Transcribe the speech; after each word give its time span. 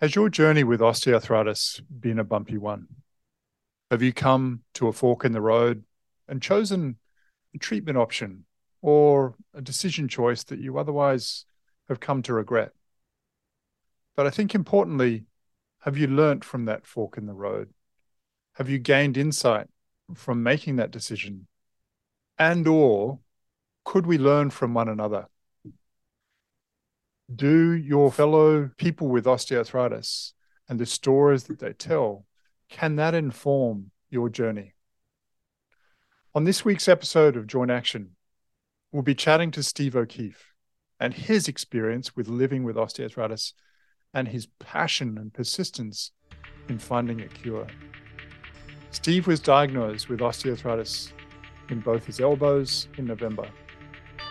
Has 0.00 0.14
your 0.14 0.28
journey 0.28 0.62
with 0.62 0.78
osteoarthritis 0.78 1.80
been 1.90 2.20
a 2.20 2.24
bumpy 2.24 2.56
one? 2.56 2.86
Have 3.90 4.00
you 4.00 4.12
come 4.12 4.60
to 4.74 4.86
a 4.86 4.92
fork 4.92 5.24
in 5.24 5.32
the 5.32 5.40
road 5.40 5.82
and 6.28 6.40
chosen 6.40 6.98
a 7.52 7.58
treatment 7.58 7.98
option 7.98 8.44
or 8.80 9.34
a 9.54 9.60
decision 9.60 10.06
choice 10.06 10.44
that 10.44 10.60
you 10.60 10.78
otherwise 10.78 11.46
have 11.88 11.98
come 11.98 12.22
to 12.22 12.32
regret? 12.32 12.70
But 14.14 14.26
I 14.26 14.30
think 14.30 14.54
importantly, 14.54 15.24
have 15.80 15.98
you 15.98 16.06
learnt 16.06 16.44
from 16.44 16.66
that 16.66 16.86
fork 16.86 17.18
in 17.18 17.26
the 17.26 17.34
road? 17.34 17.70
Have 18.54 18.70
you 18.70 18.78
gained 18.78 19.16
insight 19.16 19.66
from 20.14 20.44
making 20.44 20.76
that 20.76 20.92
decision? 20.92 21.48
And 22.38 22.68
or 22.68 23.18
could 23.84 24.06
we 24.06 24.16
learn 24.16 24.50
from 24.50 24.74
one 24.74 24.88
another? 24.88 25.26
Do 27.34 27.72
your 27.72 28.10
fellow 28.10 28.70
people 28.78 29.08
with 29.08 29.26
osteoarthritis 29.26 30.32
and 30.66 30.80
the 30.80 30.86
stories 30.86 31.44
that 31.44 31.58
they 31.58 31.74
tell, 31.74 32.24
can 32.70 32.96
that 32.96 33.12
inform 33.12 33.90
your 34.08 34.30
journey? 34.30 34.72
On 36.34 36.44
this 36.44 36.64
week's 36.64 36.88
episode 36.88 37.36
of 37.36 37.46
Joint 37.46 37.70
Action, 37.70 38.16
we'll 38.92 39.02
be 39.02 39.14
chatting 39.14 39.50
to 39.50 39.62
Steve 39.62 39.94
O'Keefe 39.94 40.54
and 40.98 41.12
his 41.12 41.48
experience 41.48 42.16
with 42.16 42.28
living 42.28 42.64
with 42.64 42.76
osteoarthritis 42.76 43.52
and 44.14 44.28
his 44.28 44.48
passion 44.58 45.18
and 45.18 45.34
persistence 45.34 46.12
in 46.70 46.78
finding 46.78 47.20
a 47.20 47.28
cure. 47.28 47.66
Steve 48.90 49.26
was 49.26 49.38
diagnosed 49.38 50.08
with 50.08 50.20
osteoarthritis 50.20 51.12
in 51.68 51.80
both 51.80 52.06
his 52.06 52.20
elbows 52.20 52.88
in 52.96 53.04
November 53.04 53.50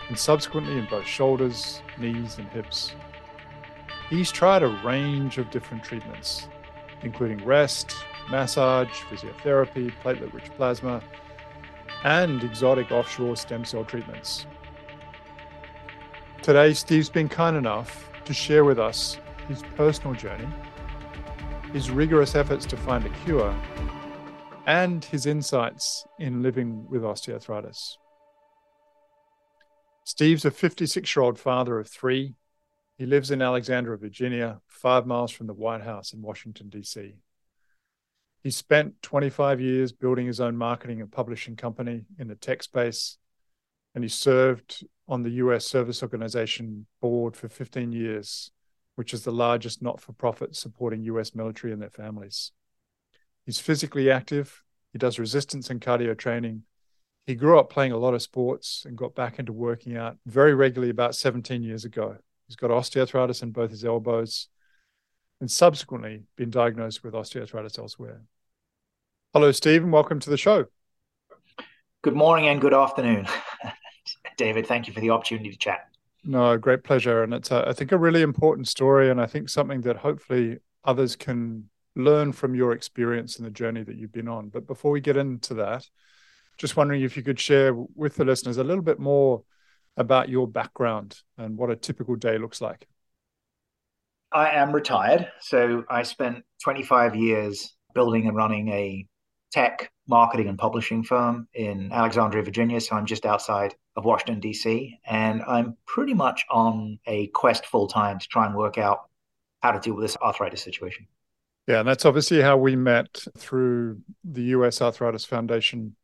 and 0.08 0.18
subsequently 0.18 0.78
in 0.78 0.86
both 0.86 1.06
shoulders, 1.06 1.82
knees, 1.98 2.38
and 2.38 2.48
hips. 2.48 2.94
He's 4.08 4.30
tried 4.30 4.62
a 4.62 4.80
range 4.84 5.38
of 5.38 5.50
different 5.50 5.84
treatments, 5.84 6.48
including 7.02 7.44
rest, 7.44 7.94
massage, 8.30 8.88
physiotherapy, 8.88 9.92
platelet 10.02 10.32
rich 10.32 10.50
plasma, 10.56 11.02
and 12.04 12.42
exotic 12.42 12.90
offshore 12.90 13.36
stem 13.36 13.64
cell 13.64 13.84
treatments. 13.84 14.46
Today, 16.42 16.72
Steve's 16.72 17.10
been 17.10 17.28
kind 17.28 17.56
enough 17.56 18.10
to 18.24 18.32
share 18.32 18.64
with 18.64 18.78
us 18.78 19.18
his 19.48 19.62
personal 19.76 20.14
journey, 20.14 20.48
his 21.72 21.90
rigorous 21.90 22.34
efforts 22.34 22.64
to 22.66 22.76
find 22.76 23.04
a 23.04 23.10
cure, 23.24 23.54
and 24.66 25.04
his 25.04 25.26
insights 25.26 26.06
in 26.18 26.42
living 26.42 26.86
with 26.88 27.02
osteoarthritis. 27.02 27.96
Steve's 30.08 30.46
a 30.46 30.50
56 30.50 31.14
year 31.14 31.22
old 31.22 31.38
father 31.38 31.78
of 31.78 31.86
three. 31.86 32.32
He 32.96 33.04
lives 33.04 33.30
in 33.30 33.42
Alexandria, 33.42 33.98
Virginia, 33.98 34.58
five 34.66 35.06
miles 35.06 35.30
from 35.30 35.46
the 35.46 35.52
White 35.52 35.82
House 35.82 36.14
in 36.14 36.22
Washington, 36.22 36.70
D.C. 36.70 37.16
He 38.42 38.50
spent 38.50 39.02
25 39.02 39.60
years 39.60 39.92
building 39.92 40.26
his 40.26 40.40
own 40.40 40.56
marketing 40.56 41.02
and 41.02 41.12
publishing 41.12 41.56
company 41.56 42.06
in 42.18 42.26
the 42.26 42.36
tech 42.36 42.62
space, 42.62 43.18
and 43.94 44.02
he 44.02 44.08
served 44.08 44.82
on 45.06 45.24
the 45.24 45.42
US 45.42 45.66
Service 45.66 46.02
Organization 46.02 46.86
board 47.02 47.36
for 47.36 47.50
15 47.50 47.92
years, 47.92 48.50
which 48.94 49.12
is 49.12 49.24
the 49.24 49.30
largest 49.30 49.82
not 49.82 50.00
for 50.00 50.14
profit 50.14 50.56
supporting 50.56 51.02
US 51.02 51.34
military 51.34 51.74
and 51.74 51.82
their 51.82 51.90
families. 51.90 52.52
He's 53.44 53.60
physically 53.60 54.10
active, 54.10 54.62
he 54.90 54.98
does 54.98 55.18
resistance 55.18 55.68
and 55.68 55.82
cardio 55.82 56.16
training. 56.16 56.62
He 57.28 57.34
grew 57.34 57.58
up 57.58 57.68
playing 57.68 57.92
a 57.92 57.98
lot 57.98 58.14
of 58.14 58.22
sports 58.22 58.86
and 58.86 58.96
got 58.96 59.14
back 59.14 59.38
into 59.38 59.52
working 59.52 59.98
out 59.98 60.16
very 60.24 60.54
regularly 60.54 60.88
about 60.88 61.14
17 61.14 61.62
years 61.62 61.84
ago. 61.84 62.16
He's 62.46 62.56
got 62.56 62.70
osteoarthritis 62.70 63.42
in 63.42 63.50
both 63.50 63.70
his 63.70 63.84
elbows 63.84 64.48
and 65.38 65.50
subsequently 65.50 66.22
been 66.36 66.48
diagnosed 66.48 67.04
with 67.04 67.12
osteoarthritis 67.12 67.78
elsewhere. 67.78 68.22
Hello, 69.34 69.52
Stephen. 69.52 69.90
Welcome 69.90 70.20
to 70.20 70.30
the 70.30 70.38
show. 70.38 70.68
Good 72.00 72.16
morning 72.16 72.48
and 72.48 72.62
good 72.62 72.72
afternoon, 72.72 73.26
David. 74.38 74.66
Thank 74.66 74.86
you 74.86 74.94
for 74.94 75.00
the 75.00 75.10
opportunity 75.10 75.50
to 75.50 75.58
chat. 75.58 75.86
No, 76.24 76.56
great 76.56 76.82
pleasure. 76.82 77.24
And 77.24 77.34
it's, 77.34 77.50
a, 77.50 77.68
I 77.68 77.74
think, 77.74 77.92
a 77.92 77.98
really 77.98 78.22
important 78.22 78.68
story. 78.68 79.10
And 79.10 79.20
I 79.20 79.26
think 79.26 79.50
something 79.50 79.82
that 79.82 79.98
hopefully 79.98 80.60
others 80.82 81.14
can 81.14 81.68
learn 81.94 82.32
from 82.32 82.54
your 82.54 82.72
experience 82.72 83.36
and 83.36 83.44
the 83.44 83.50
journey 83.50 83.82
that 83.82 83.96
you've 83.96 84.12
been 84.12 84.28
on. 84.28 84.48
But 84.48 84.66
before 84.66 84.92
we 84.92 85.02
get 85.02 85.18
into 85.18 85.52
that, 85.52 85.86
just 86.58 86.76
wondering 86.76 87.02
if 87.02 87.16
you 87.16 87.22
could 87.22 87.40
share 87.40 87.72
with 87.74 88.16
the 88.16 88.24
listeners 88.24 88.58
a 88.58 88.64
little 88.64 88.82
bit 88.82 88.98
more 88.98 89.42
about 89.96 90.28
your 90.28 90.46
background 90.46 91.20
and 91.38 91.56
what 91.56 91.70
a 91.70 91.76
typical 91.76 92.16
day 92.16 92.38
looks 92.38 92.60
like. 92.60 92.86
I 94.32 94.50
am 94.50 94.72
retired. 94.72 95.30
So 95.40 95.84
I 95.88 96.02
spent 96.02 96.44
25 96.62 97.14
years 97.14 97.74
building 97.94 98.26
and 98.26 98.36
running 98.36 98.68
a 98.68 99.06
tech 99.50 99.90
marketing 100.06 100.48
and 100.48 100.58
publishing 100.58 101.02
firm 101.02 101.48
in 101.54 101.90
Alexandria, 101.92 102.42
Virginia. 102.42 102.80
So 102.80 102.96
I'm 102.96 103.06
just 103.06 103.24
outside 103.24 103.74
of 103.96 104.04
Washington, 104.04 104.40
D.C. 104.40 104.98
And 105.06 105.42
I'm 105.42 105.76
pretty 105.86 106.14
much 106.14 106.44
on 106.50 106.98
a 107.06 107.28
quest 107.28 107.66
full 107.66 107.88
time 107.88 108.18
to 108.18 108.28
try 108.28 108.46
and 108.46 108.54
work 108.54 108.78
out 108.78 109.08
how 109.62 109.72
to 109.72 109.80
deal 109.80 109.94
with 109.94 110.04
this 110.04 110.16
arthritis 110.18 110.62
situation. 110.62 111.06
Yeah, 111.66 111.80
and 111.80 111.88
that's 111.88 112.06
obviously 112.06 112.40
how 112.40 112.56
we 112.56 112.76
met 112.76 113.24
through 113.36 114.00
the 114.24 114.42
US 114.42 114.80
Arthritis 114.80 115.26
Foundation. 115.26 115.96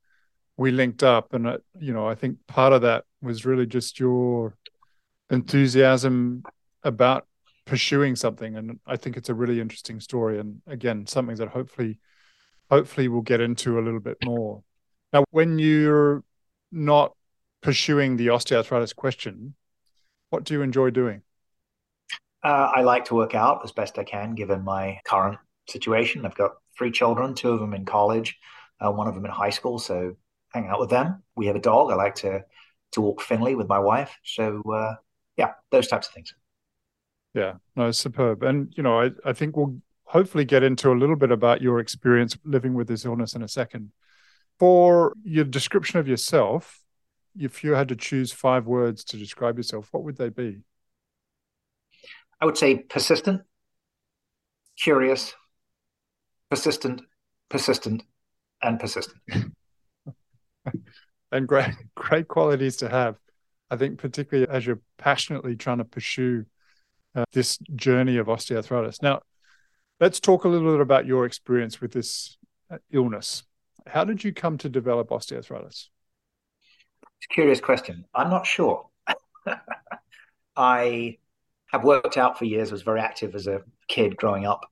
We 0.56 0.70
linked 0.70 1.02
up, 1.02 1.34
and 1.34 1.46
uh, 1.46 1.58
you 1.78 1.92
know, 1.92 2.08
I 2.08 2.14
think 2.14 2.38
part 2.46 2.72
of 2.72 2.82
that 2.82 3.04
was 3.20 3.44
really 3.44 3.66
just 3.66 3.98
your 3.98 4.56
enthusiasm 5.30 6.44
about 6.82 7.26
pursuing 7.64 8.14
something, 8.14 8.56
and 8.56 8.78
I 8.86 8.96
think 8.96 9.16
it's 9.16 9.28
a 9.28 9.34
really 9.34 9.60
interesting 9.60 10.00
story, 10.00 10.38
and 10.38 10.60
again, 10.66 11.06
something 11.06 11.36
that 11.36 11.48
hopefully, 11.48 11.98
hopefully, 12.70 13.08
we'll 13.08 13.22
get 13.22 13.40
into 13.40 13.78
a 13.78 13.82
little 13.82 14.00
bit 14.00 14.18
more. 14.24 14.62
Now, 15.12 15.24
when 15.30 15.58
you're 15.58 16.22
not 16.70 17.14
pursuing 17.60 18.16
the 18.16 18.28
osteoarthritis 18.28 18.94
question, 18.94 19.54
what 20.30 20.44
do 20.44 20.54
you 20.54 20.62
enjoy 20.62 20.90
doing? 20.90 21.22
Uh, 22.42 22.70
I 22.74 22.82
like 22.82 23.06
to 23.06 23.14
work 23.14 23.34
out 23.34 23.62
as 23.64 23.72
best 23.72 23.98
I 23.98 24.04
can 24.04 24.34
given 24.34 24.62
my 24.62 25.00
current 25.06 25.38
situation. 25.68 26.26
I've 26.26 26.34
got 26.34 26.52
three 26.76 26.90
children, 26.90 27.34
two 27.34 27.50
of 27.50 27.60
them 27.60 27.72
in 27.72 27.86
college, 27.86 28.36
uh, 28.80 28.90
one 28.90 29.08
of 29.08 29.14
them 29.14 29.24
in 29.24 29.30
high 29.30 29.50
school. 29.50 29.78
So 29.78 30.16
hang 30.54 30.68
out 30.68 30.80
with 30.80 30.90
them. 30.90 31.22
We 31.36 31.46
have 31.46 31.56
a 31.56 31.60
dog. 31.60 31.90
I 31.90 31.96
like 31.96 32.14
to 32.16 32.44
to 32.92 33.00
walk 33.00 33.20
Finley 33.20 33.56
with 33.56 33.68
my 33.68 33.80
wife. 33.80 34.16
So 34.22 34.62
uh, 34.72 34.94
yeah, 35.36 35.52
those 35.70 35.88
types 35.88 36.06
of 36.06 36.14
things. 36.14 36.32
Yeah, 37.34 37.54
no, 37.74 37.90
superb. 37.90 38.44
And 38.44 38.72
you 38.76 38.82
know, 38.82 39.00
I, 39.00 39.10
I 39.24 39.32
think 39.32 39.56
we'll 39.56 39.76
hopefully 40.04 40.44
get 40.44 40.62
into 40.62 40.92
a 40.92 40.94
little 40.94 41.16
bit 41.16 41.32
about 41.32 41.60
your 41.60 41.80
experience 41.80 42.38
living 42.44 42.74
with 42.74 42.86
this 42.86 43.04
illness 43.04 43.34
in 43.34 43.42
a 43.42 43.48
second. 43.48 43.90
For 44.60 45.12
your 45.24 45.44
description 45.44 45.98
of 45.98 46.06
yourself, 46.06 46.80
if 47.36 47.64
you 47.64 47.72
had 47.72 47.88
to 47.88 47.96
choose 47.96 48.32
five 48.32 48.66
words 48.66 49.02
to 49.04 49.16
describe 49.16 49.56
yourself, 49.56 49.88
what 49.90 50.04
would 50.04 50.16
they 50.16 50.28
be? 50.28 50.60
I 52.40 52.46
would 52.46 52.56
say 52.56 52.76
persistent, 52.76 53.42
curious, 54.78 55.34
persistent, 56.50 57.02
persistent, 57.48 58.04
and 58.62 58.78
persistent. 58.78 59.18
and 61.34 61.48
great, 61.48 61.68
great 61.94 62.28
qualities 62.28 62.76
to 62.78 62.88
have. 62.88 63.16
I 63.70 63.76
think, 63.76 63.98
particularly 63.98 64.48
as 64.48 64.64
you're 64.64 64.80
passionately 64.98 65.56
trying 65.56 65.78
to 65.78 65.84
pursue 65.84 66.44
uh, 67.14 67.24
this 67.32 67.58
journey 67.74 68.18
of 68.18 68.26
osteoarthritis. 68.26 69.02
Now, 69.02 69.22
let's 70.00 70.20
talk 70.20 70.44
a 70.44 70.48
little 70.48 70.72
bit 70.72 70.80
about 70.80 71.06
your 71.06 71.24
experience 71.24 71.80
with 71.80 71.92
this 71.92 72.36
uh, 72.70 72.78
illness. 72.92 73.42
How 73.86 74.04
did 74.04 74.22
you 74.22 74.32
come 74.32 74.58
to 74.58 74.68
develop 74.68 75.08
osteoarthritis? 75.08 75.88
It's 77.18 77.26
a 77.30 77.34
curious 77.34 77.60
question. 77.60 78.04
I'm 78.14 78.30
not 78.30 78.46
sure. 78.46 78.86
I 80.56 81.18
have 81.72 81.84
worked 81.84 82.16
out 82.16 82.38
for 82.38 82.44
years, 82.44 82.70
was 82.70 82.82
very 82.82 83.00
active 83.00 83.34
as 83.34 83.46
a 83.46 83.62
kid 83.88 84.16
growing 84.16 84.44
up, 84.44 84.66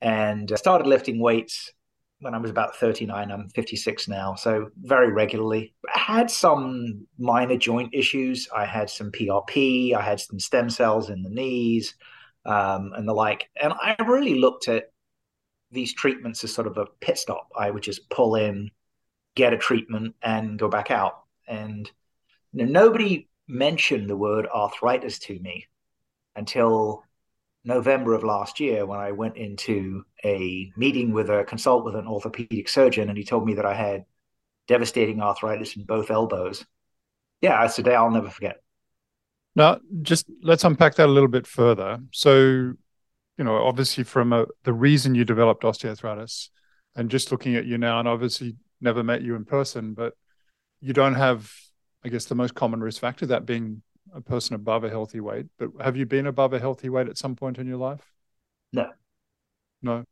and 0.00 0.50
started 0.56 0.86
lifting 0.86 1.20
weights 1.20 1.72
when 2.20 2.34
I 2.34 2.38
was 2.38 2.50
about 2.50 2.76
39. 2.76 3.30
I'm 3.30 3.48
56 3.48 4.08
now, 4.08 4.34
so 4.34 4.70
very 4.82 5.12
regularly. 5.12 5.74
I 5.94 5.98
had 5.98 6.30
some 6.30 7.06
minor 7.18 7.56
joint 7.56 7.94
issues. 7.94 8.48
I 8.54 8.64
had 8.66 8.90
some 8.90 9.10
PRP, 9.10 9.94
I 9.94 10.02
had 10.02 10.20
some 10.20 10.38
stem 10.38 10.70
cells 10.70 11.10
in 11.10 11.22
the 11.22 11.30
knees, 11.30 11.94
um, 12.44 12.92
and 12.94 13.08
the 13.08 13.14
like. 13.14 13.48
And 13.60 13.72
I 13.72 13.96
really 14.06 14.34
looked 14.34 14.68
at 14.68 14.92
these 15.70 15.94
treatments 15.94 16.44
as 16.44 16.54
sort 16.54 16.66
of 16.66 16.76
a 16.76 16.86
pit 17.00 17.18
stop. 17.18 17.48
I 17.56 17.70
would 17.70 17.82
just 17.82 18.08
pull 18.10 18.34
in, 18.34 18.70
get 19.34 19.54
a 19.54 19.58
treatment, 19.58 20.14
and 20.22 20.58
go 20.58 20.68
back 20.68 20.90
out. 20.90 21.24
And 21.48 21.90
you 22.52 22.66
know, 22.66 22.72
nobody 22.72 23.28
mentioned 23.48 24.08
the 24.08 24.16
word 24.16 24.46
arthritis 24.46 25.18
to 25.20 25.38
me 25.38 25.66
until 26.36 27.04
November 27.64 28.14
of 28.14 28.24
last 28.24 28.58
year 28.60 28.86
when 28.86 28.98
I 28.98 29.12
went 29.12 29.36
into 29.36 30.04
a 30.24 30.72
meeting 30.76 31.12
with 31.12 31.28
a 31.28 31.44
consult 31.44 31.84
with 31.84 31.94
an 31.94 32.06
orthopedic 32.06 32.68
surgeon, 32.68 33.08
and 33.08 33.18
he 33.18 33.24
told 33.24 33.46
me 33.46 33.54
that 33.54 33.66
I 33.66 33.74
had 33.74 34.04
devastating 34.66 35.20
arthritis 35.20 35.76
in 35.76 35.84
both 35.84 36.10
elbows. 36.10 36.64
Yeah, 37.40 37.64
it's 37.64 37.78
a 37.78 37.82
day 37.82 37.94
I'll 37.94 38.10
never 38.10 38.30
forget. 38.30 38.62
Now, 39.56 39.80
just 40.02 40.26
let's 40.42 40.64
unpack 40.64 40.94
that 40.94 41.08
a 41.08 41.12
little 41.12 41.28
bit 41.28 41.46
further. 41.46 41.98
So, 42.12 42.32
you 43.36 43.44
know, 43.44 43.56
obviously, 43.56 44.04
from 44.04 44.32
a, 44.32 44.46
the 44.64 44.72
reason 44.72 45.14
you 45.14 45.24
developed 45.24 45.64
osteoarthritis, 45.64 46.48
and 46.96 47.10
just 47.10 47.30
looking 47.30 47.56
at 47.56 47.66
you 47.66 47.78
now, 47.78 47.98
and 47.98 48.08
obviously 48.08 48.56
never 48.80 49.02
met 49.02 49.22
you 49.22 49.34
in 49.34 49.44
person, 49.44 49.94
but 49.94 50.14
you 50.80 50.92
don't 50.92 51.14
have, 51.14 51.52
I 52.04 52.08
guess, 52.08 52.24
the 52.24 52.34
most 52.34 52.54
common 52.54 52.80
risk 52.80 53.00
factor, 53.00 53.26
that 53.26 53.44
being 53.44 53.82
a 54.14 54.20
person 54.20 54.54
above 54.54 54.84
a 54.84 54.90
healthy 54.90 55.20
weight, 55.20 55.46
but 55.58 55.70
have 55.80 55.96
you 55.96 56.06
been 56.06 56.26
above 56.26 56.52
a 56.52 56.58
healthy 56.58 56.88
weight 56.88 57.08
at 57.08 57.18
some 57.18 57.36
point 57.36 57.58
in 57.58 57.66
your 57.66 57.76
life? 57.76 58.12
No. 58.72 58.90
No. 59.82 60.04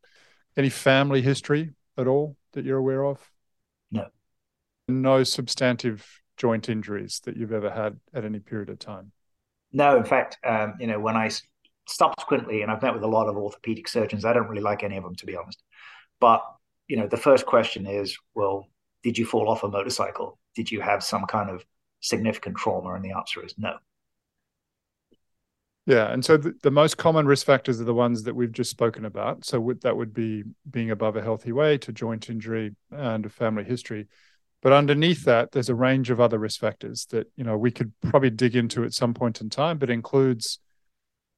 Any 0.57 0.69
family 0.69 1.21
history 1.21 1.71
at 1.97 2.07
all 2.07 2.37
that 2.53 2.65
you're 2.65 2.77
aware 2.77 3.05
of? 3.05 3.29
No. 3.91 4.07
No 4.87 5.23
substantive 5.23 6.21
joint 6.37 6.69
injuries 6.69 7.21
that 7.25 7.37
you've 7.37 7.53
ever 7.53 7.69
had 7.69 7.99
at 8.13 8.25
any 8.25 8.39
period 8.39 8.69
of 8.69 8.79
time? 8.79 9.11
No. 9.71 9.97
In 9.97 10.05
fact, 10.05 10.37
um, 10.45 10.75
you 10.79 10.87
know, 10.87 10.99
when 10.99 11.15
I 11.15 11.29
subsequently, 11.87 12.61
and 12.61 12.71
I've 12.71 12.81
met 12.81 12.93
with 12.93 13.03
a 13.03 13.07
lot 13.07 13.27
of 13.27 13.37
orthopedic 13.37 13.87
surgeons, 13.87 14.25
I 14.25 14.33
don't 14.33 14.47
really 14.47 14.61
like 14.61 14.83
any 14.83 14.97
of 14.97 15.03
them, 15.03 15.15
to 15.15 15.25
be 15.25 15.35
honest. 15.35 15.61
But, 16.19 16.43
you 16.87 16.97
know, 16.97 17.07
the 17.07 17.17
first 17.17 17.45
question 17.45 17.85
is, 17.85 18.17
well, 18.33 18.67
did 19.03 19.17
you 19.17 19.25
fall 19.25 19.49
off 19.49 19.63
a 19.63 19.67
motorcycle? 19.67 20.39
Did 20.55 20.71
you 20.71 20.81
have 20.81 21.03
some 21.03 21.25
kind 21.25 21.49
of 21.49 21.65
significant 22.01 22.57
trauma? 22.57 22.93
And 22.93 23.03
the 23.03 23.11
answer 23.11 23.45
is 23.45 23.55
no. 23.57 23.75
Yeah, 25.89 26.13
and 26.13 26.23
so 26.23 26.37
the, 26.37 26.53
the, 26.61 26.69
most 26.69 26.97
common 26.97 27.25
risk 27.25 27.47
factors 27.47 27.81
are 27.81 27.83
the 27.83 27.95
ones 27.95 28.21
that 28.21 28.35
we've 28.35 28.51
just 28.51 28.69
spoken 28.69 29.05
about. 29.05 29.43
So 29.43 29.73
that 29.81 29.97
would 29.97 30.13
be 30.13 30.43
being 30.69 30.91
above 30.91 31.15
a 31.15 31.21
healthy 31.23 31.51
weight, 31.51 31.87
a 31.87 31.91
joint 31.91 32.29
injury, 32.29 32.75
and 32.91 33.25
a 33.25 33.29
family 33.29 33.63
history. 33.63 34.07
But 34.61 34.71
underneath 34.71 35.25
that, 35.25 35.51
there's 35.51 35.69
a 35.69 35.73
range 35.73 36.11
of 36.11 36.21
other 36.21 36.37
risk 36.37 36.59
factors 36.59 37.07
that 37.09 37.31
you 37.35 37.43
know 37.43 37.57
we 37.57 37.71
could 37.71 37.91
probably 38.03 38.29
dig 38.29 38.55
into 38.55 38.83
at 38.83 38.93
some 38.93 39.15
point 39.15 39.41
in 39.41 39.49
time, 39.49 39.79
but 39.79 39.89
includes 39.89 40.59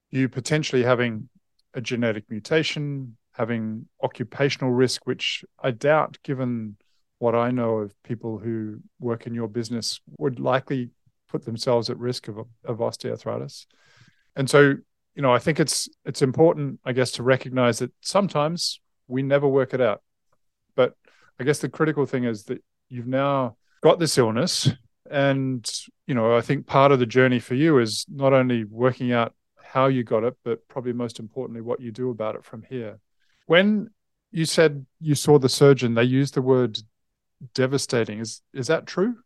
you 0.10 0.28
potentially 0.28 0.84
having 0.84 1.30
a 1.74 1.80
genetic 1.80 2.26
mutation, 2.30 3.16
having 3.32 3.86
occupational 4.04 4.74
risk, 4.74 5.08
which 5.08 5.46
I 5.64 5.72
doubt, 5.72 6.18
given 6.26 6.76
what 7.20 7.36
I 7.36 7.52
know 7.52 7.78
of 7.78 7.94
people 8.04 8.38
who 8.38 8.82
work 9.00 9.26
in 9.28 9.34
your 9.34 9.48
business, 9.48 10.02
would 10.18 10.42
likely 10.42 10.90
put 11.30 11.46
themselves 11.46 11.90
at 11.90 11.98
risk 11.98 12.28
of, 12.28 12.40
of 12.66 12.80
osteoarthritis 12.80 13.66
and 14.36 14.50
so, 14.50 14.76
you 15.16 15.22
know, 15.22 15.34
I 15.34 15.40
think 15.40 15.60
it's 15.60 15.90
it's 16.06 16.22
important, 16.22 16.80
I 16.86 16.94
guess, 16.94 17.12
to 17.14 17.24
recognize 17.24 17.80
that 17.80 17.92
sometimes 18.02 18.80
we 19.08 19.24
never 19.24 19.48
work 19.48 19.74
it 19.74 19.82
out. 19.82 20.02
But 20.76 20.96
I 21.40 21.44
guess 21.44 21.60
the 21.60 21.70
critical 21.70 22.06
thing 22.06 22.24
is 22.24 22.44
that 22.46 22.64
you've 22.90 23.08
now 23.08 23.58
got 23.82 24.00
this 24.00 24.18
illness. 24.18 24.70
And, 25.10 25.70
you 26.08 26.14
know, 26.14 26.38
I 26.38 26.42
think 26.42 26.68
part 26.68 26.94
of 26.94 27.00
the 27.00 27.06
journey 27.06 27.40
for 27.40 27.56
you 27.56 27.80
is 27.80 28.06
not 28.08 28.32
only 28.32 28.64
working 28.64 29.12
out 29.12 29.34
how 29.62 29.88
you 29.88 30.04
got 30.04 30.24
it, 30.24 30.38
but 30.46 30.66
probably 30.70 30.94
most 30.94 31.20
importantly, 31.20 31.62
what 31.62 31.82
you 31.82 31.92
do 31.92 32.12
about 32.12 32.36
it 32.36 32.46
from 32.46 32.64
here. 32.64 33.00
When 33.46 33.90
you 34.32 34.46
said 34.46 34.86
you 35.02 35.16
saw 35.16 35.38
the 35.38 35.50
surgeon, 35.50 35.96
they 35.96 36.04
used 36.04 36.36
the 36.36 36.42
word 36.42 36.80
devastating. 37.54 38.20
Is 38.20 38.42
is 38.54 38.68
that 38.68 38.86
true? 38.86 39.18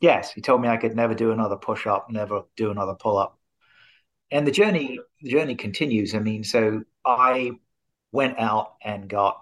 Yes. 0.00 0.32
He 0.32 0.40
told 0.40 0.62
me 0.62 0.68
I 0.68 0.78
could 0.78 0.96
never 0.96 1.14
do 1.14 1.32
another 1.32 1.56
push 1.56 1.86
up, 1.86 2.10
never 2.10 2.42
do 2.56 2.70
another 2.70 2.94
pull 2.94 3.18
up 3.18 3.38
and 4.30 4.46
the 4.46 4.52
journey 4.52 4.98
the 5.20 5.30
journey 5.30 5.54
continues. 5.54 6.14
I 6.14 6.18
mean, 6.18 6.44
so 6.44 6.84
I 7.04 7.52
went 8.12 8.38
out 8.38 8.74
and 8.82 9.08
got 9.08 9.40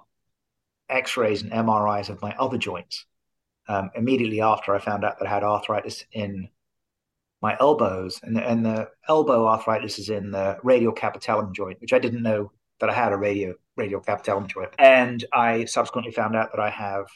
X-rays 0.89 1.43
and 1.43 1.53
MRIs 1.53 2.09
of 2.09 2.23
my 2.23 2.35
other 2.39 2.59
joints 2.59 3.07
um, 3.69 3.91
immediately 3.95 4.41
after 4.41 4.75
I 4.75 4.79
found 4.79 5.05
out 5.05 5.19
that 5.19 5.29
I 5.29 5.31
had 5.31 5.45
arthritis 5.45 6.05
in 6.13 6.49
my 7.41 7.57
elbows, 7.59 8.21
and 8.23 8.37
the, 8.37 8.49
and 8.49 8.65
the 8.65 8.89
elbow 9.09 9.47
arthritis 9.49 9.99
is 9.99 10.09
in 10.11 10.31
the 10.31 10.59
radial 10.63 10.93
capitellum 10.93 11.53
joint, 11.53 11.81
which 11.81 11.93
I 11.93 11.99
didn't 11.99 12.23
know 12.23 12.53
that 12.81 12.89
I 12.89 12.95
had 12.95 13.13
a 13.13 13.17
radio 13.17 13.55
radial 13.77 14.01
capitellum 14.01 14.47
joint, 14.47 14.71
and 14.79 15.25
I 15.33 15.65
subsequently 15.65 16.13
found 16.13 16.37
out 16.37 16.53
that 16.53 16.61
I 16.61 16.71
have 16.71 17.07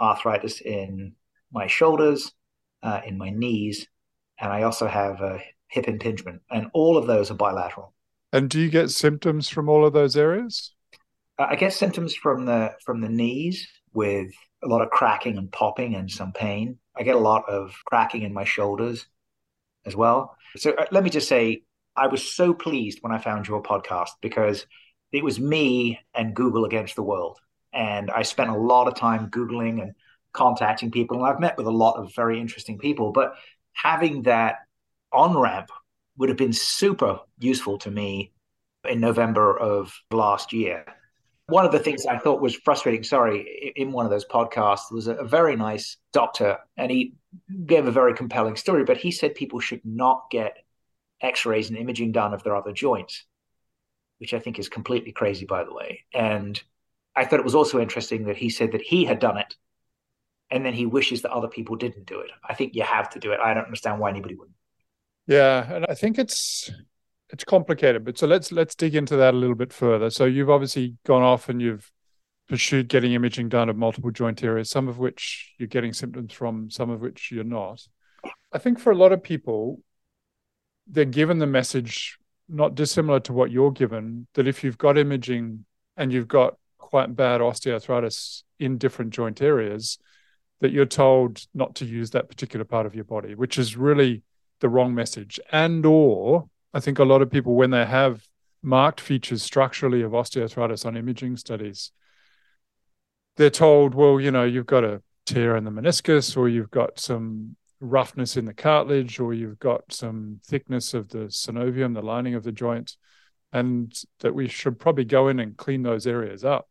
arthritis 0.00 0.60
in 0.60 1.14
my 1.52 1.66
shoulders, 1.66 2.32
uh, 2.82 3.00
in 3.04 3.18
my 3.18 3.30
knees, 3.30 3.88
and 4.38 4.52
I 4.52 4.62
also 4.62 4.86
have 4.86 5.20
a 5.20 5.42
hip 5.68 5.88
impingement, 5.88 6.42
and 6.50 6.68
all 6.72 6.96
of 6.96 7.06
those 7.06 7.30
are 7.30 7.34
bilateral. 7.34 7.94
And 8.32 8.50
do 8.50 8.60
you 8.60 8.68
get 8.68 8.90
symptoms 8.90 9.48
from 9.48 9.68
all 9.68 9.86
of 9.86 9.92
those 9.92 10.16
areas? 10.16 10.72
Uh, 11.38 11.46
I 11.50 11.56
get 11.56 11.72
symptoms 11.72 12.14
from 12.14 12.44
the 12.44 12.74
from 12.84 13.00
the 13.00 13.08
knees 13.08 13.68
with 13.92 14.32
a 14.62 14.68
lot 14.68 14.82
of 14.82 14.90
cracking 14.90 15.38
and 15.38 15.50
popping 15.50 15.94
and 15.94 16.10
some 16.10 16.32
pain. 16.32 16.78
I 16.96 17.02
get 17.02 17.14
a 17.14 17.20
lot 17.20 17.48
of 17.48 17.74
cracking 17.86 18.22
in 18.22 18.34
my 18.34 18.44
shoulders 18.44 19.06
as 19.86 19.94
well. 19.94 20.36
So 20.56 20.72
uh, 20.72 20.86
let 20.90 21.04
me 21.04 21.10
just 21.10 21.28
say, 21.28 21.62
I 21.96 22.08
was 22.08 22.34
so 22.34 22.52
pleased 22.52 22.98
when 23.02 23.12
I 23.12 23.18
found 23.18 23.46
your 23.46 23.62
podcast 23.62 24.10
because 24.20 24.66
it 25.12 25.24
was 25.24 25.40
me 25.40 26.00
and 26.14 26.34
Google 26.34 26.64
against 26.64 26.96
the 26.96 27.02
world. 27.02 27.38
And 27.72 28.10
I 28.10 28.22
spent 28.22 28.50
a 28.50 28.56
lot 28.56 28.88
of 28.88 28.94
time 28.94 29.30
Googling 29.30 29.80
and 29.80 29.92
contacting 30.32 30.90
people. 30.90 31.18
And 31.18 31.26
I've 31.26 31.40
met 31.40 31.56
with 31.56 31.66
a 31.66 31.72
lot 31.72 31.96
of 31.96 32.14
very 32.14 32.40
interesting 32.40 32.78
people. 32.78 33.12
But 33.12 33.34
having 33.72 34.22
that 34.22 34.56
on 35.12 35.36
ramp 35.36 35.70
would 36.16 36.28
have 36.28 36.38
been 36.38 36.52
super 36.52 37.20
useful 37.38 37.78
to 37.78 37.90
me 37.90 38.32
in 38.88 39.00
November 39.00 39.58
of 39.58 39.94
last 40.10 40.52
year. 40.52 40.84
One 41.46 41.64
of 41.64 41.72
the 41.72 41.78
things 41.78 42.04
I 42.04 42.18
thought 42.18 42.42
was 42.42 42.54
frustrating, 42.56 43.02
sorry, 43.02 43.72
in 43.74 43.92
one 43.92 44.04
of 44.04 44.10
those 44.10 44.26
podcasts 44.26 44.92
was 44.92 45.06
a 45.06 45.24
very 45.24 45.56
nice 45.56 45.96
doctor, 46.12 46.58
and 46.76 46.90
he 46.90 47.14
gave 47.64 47.86
a 47.86 47.92
very 47.92 48.12
compelling 48.14 48.56
story, 48.56 48.84
but 48.84 48.98
he 48.98 49.10
said 49.10 49.34
people 49.34 49.60
should 49.60 49.80
not 49.84 50.24
get 50.30 50.58
x 51.22 51.46
rays 51.46 51.70
and 51.70 51.78
imaging 51.78 52.12
done 52.12 52.34
of 52.34 52.42
their 52.42 52.54
other 52.54 52.72
joints, 52.72 53.24
which 54.18 54.34
I 54.34 54.38
think 54.38 54.58
is 54.58 54.68
completely 54.68 55.12
crazy, 55.12 55.46
by 55.46 55.64
the 55.64 55.72
way. 55.72 56.04
And 56.12 56.60
I 57.16 57.24
thought 57.24 57.40
it 57.40 57.44
was 57.44 57.54
also 57.54 57.80
interesting 57.80 58.26
that 58.26 58.36
he 58.36 58.50
said 58.50 58.72
that 58.72 58.82
he 58.82 59.04
had 59.04 59.18
done 59.18 59.38
it 59.38 59.56
and 60.50 60.64
then 60.64 60.72
he 60.72 60.86
wishes 60.86 61.22
that 61.22 61.32
other 61.32 61.48
people 61.48 61.76
didn't 61.76 62.06
do 62.06 62.20
it. 62.20 62.30
I 62.46 62.54
think 62.54 62.74
you 62.74 62.82
have 62.82 63.10
to 63.10 63.18
do 63.18 63.32
it. 63.32 63.40
I 63.40 63.54
don't 63.54 63.64
understand 63.64 63.98
why 63.98 64.10
anybody 64.10 64.34
wouldn't. 64.34 64.56
Yeah, 65.28 65.70
and 65.70 65.84
I 65.88 65.94
think 65.94 66.18
it's 66.18 66.70
it's 67.28 67.44
complicated, 67.44 68.02
but 68.04 68.16
so 68.16 68.26
let's 68.26 68.50
let's 68.50 68.74
dig 68.74 68.94
into 68.94 69.16
that 69.16 69.34
a 69.34 69.36
little 69.36 69.54
bit 69.54 69.74
further. 69.74 70.08
So 70.08 70.24
you've 70.24 70.48
obviously 70.48 70.96
gone 71.04 71.22
off 71.22 71.50
and 71.50 71.60
you've 71.60 71.92
pursued 72.48 72.88
getting 72.88 73.12
imaging 73.12 73.50
done 73.50 73.68
of 73.68 73.76
multiple 73.76 74.10
joint 74.10 74.42
areas, 74.42 74.70
some 74.70 74.88
of 74.88 74.98
which 74.98 75.54
you're 75.58 75.68
getting 75.68 75.92
symptoms 75.92 76.32
from, 76.32 76.70
some 76.70 76.88
of 76.88 77.02
which 77.02 77.30
you're 77.30 77.44
not. 77.44 77.86
I 78.52 78.56
think 78.56 78.78
for 78.80 78.90
a 78.90 78.96
lot 78.96 79.12
of 79.12 79.22
people, 79.22 79.82
they're 80.86 81.04
given 81.04 81.38
the 81.38 81.46
message 81.46 82.18
not 82.48 82.74
dissimilar 82.74 83.20
to 83.20 83.34
what 83.34 83.50
you're 83.50 83.70
given 83.70 84.26
that 84.32 84.48
if 84.48 84.64
you've 84.64 84.78
got 84.78 84.96
imaging 84.96 85.66
and 85.98 86.10
you've 86.10 86.26
got 86.28 86.54
quite 86.78 87.14
bad 87.14 87.42
osteoarthritis 87.42 88.44
in 88.58 88.78
different 88.78 89.10
joint 89.10 89.42
areas, 89.42 89.98
that 90.60 90.72
you're 90.72 90.86
told 90.86 91.44
not 91.52 91.74
to 91.74 91.84
use 91.84 92.10
that 92.10 92.30
particular 92.30 92.64
part 92.64 92.86
of 92.86 92.94
your 92.94 93.04
body, 93.04 93.34
which 93.34 93.58
is 93.58 93.76
really 93.76 94.22
the 94.60 94.68
wrong 94.68 94.94
message. 94.94 95.40
And 95.52 95.84
or 95.86 96.48
I 96.74 96.80
think 96.80 96.98
a 96.98 97.04
lot 97.04 97.22
of 97.22 97.30
people, 97.30 97.54
when 97.54 97.70
they 97.70 97.86
have 97.86 98.26
marked 98.62 99.00
features 99.00 99.42
structurally 99.42 100.02
of 100.02 100.12
osteoarthritis 100.12 100.84
on 100.84 100.96
imaging 100.96 101.36
studies, 101.36 101.92
they're 103.36 103.50
told, 103.50 103.94
well, 103.94 104.20
you 104.20 104.30
know, 104.30 104.44
you've 104.44 104.66
got 104.66 104.84
a 104.84 105.02
tear 105.26 105.56
in 105.56 105.64
the 105.64 105.70
meniscus, 105.70 106.36
or 106.36 106.48
you've 106.48 106.70
got 106.70 106.98
some 106.98 107.56
roughness 107.80 108.36
in 108.36 108.44
the 108.44 108.54
cartilage, 108.54 109.20
or 109.20 109.32
you've 109.32 109.60
got 109.60 109.92
some 109.92 110.40
thickness 110.44 110.94
of 110.94 111.08
the 111.10 111.26
synovium, 111.28 111.94
the 111.94 112.02
lining 112.02 112.34
of 112.34 112.42
the 112.42 112.52
joint, 112.52 112.96
and 113.52 114.02
that 114.20 114.34
we 114.34 114.48
should 114.48 114.80
probably 114.80 115.04
go 115.04 115.28
in 115.28 115.38
and 115.38 115.56
clean 115.56 115.82
those 115.82 116.06
areas 116.06 116.44
up 116.44 116.68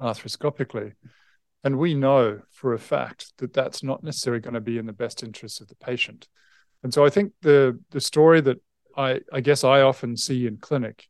arthroscopically. 0.00 0.92
And 1.62 1.78
we 1.78 1.94
know 1.94 2.42
for 2.50 2.74
a 2.74 2.78
fact 2.78 3.32
that 3.38 3.52
that's 3.52 3.82
not 3.82 4.04
necessarily 4.04 4.40
going 4.40 4.54
to 4.54 4.60
be 4.60 4.78
in 4.78 4.86
the 4.86 4.92
best 4.92 5.22
interest 5.22 5.60
of 5.60 5.68
the 5.68 5.74
patient. 5.76 6.28
And 6.86 6.94
so 6.94 7.04
I 7.04 7.10
think 7.10 7.32
the 7.42 7.80
the 7.90 8.00
story 8.00 8.40
that 8.42 8.62
I, 8.96 9.20
I 9.32 9.40
guess 9.40 9.64
I 9.64 9.80
often 9.80 10.16
see 10.16 10.46
in 10.46 10.58
clinic, 10.58 11.08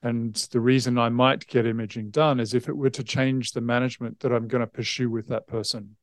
and 0.00 0.32
the 0.52 0.60
reason 0.60 0.96
I 0.96 1.08
might 1.08 1.48
get 1.48 1.66
imaging 1.66 2.10
done 2.10 2.38
is 2.38 2.54
if 2.54 2.68
it 2.68 2.76
were 2.76 2.90
to 2.90 3.02
change 3.02 3.50
the 3.50 3.60
management 3.60 4.20
that 4.20 4.32
I'm 4.32 4.46
going 4.46 4.60
to 4.60 4.68
pursue 4.68 5.10
with 5.10 5.26
that 5.26 5.48
person. 5.48 5.96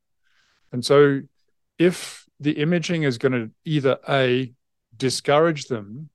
And 0.74 0.84
so 0.84 1.22
if 1.78 2.26
the 2.42 2.52
imaging 2.52 3.04
is 3.04 3.18
going 3.18 3.32
to 3.32 3.52
either 3.64 4.00
A, 4.10 4.54
discourage 4.98 5.68
them 5.68 6.10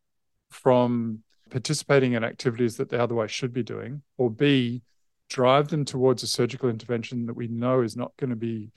from 0.50 1.20
participating 1.48 2.12
in 2.12 2.22
activities 2.22 2.76
that 2.76 2.90
they 2.90 2.98
otherwise 2.98 3.30
should 3.30 3.54
be 3.54 3.62
doing, 3.62 4.02
or 4.18 4.28
B, 4.28 4.82
drive 5.30 5.68
them 5.68 5.86
towards 5.86 6.22
a 6.22 6.26
surgical 6.26 6.68
intervention 6.68 7.24
that 7.28 7.34
we 7.34 7.48
know 7.48 7.80
is 7.80 7.96
not 7.96 8.14
going 8.18 8.28
to 8.28 8.36
be 8.36 8.72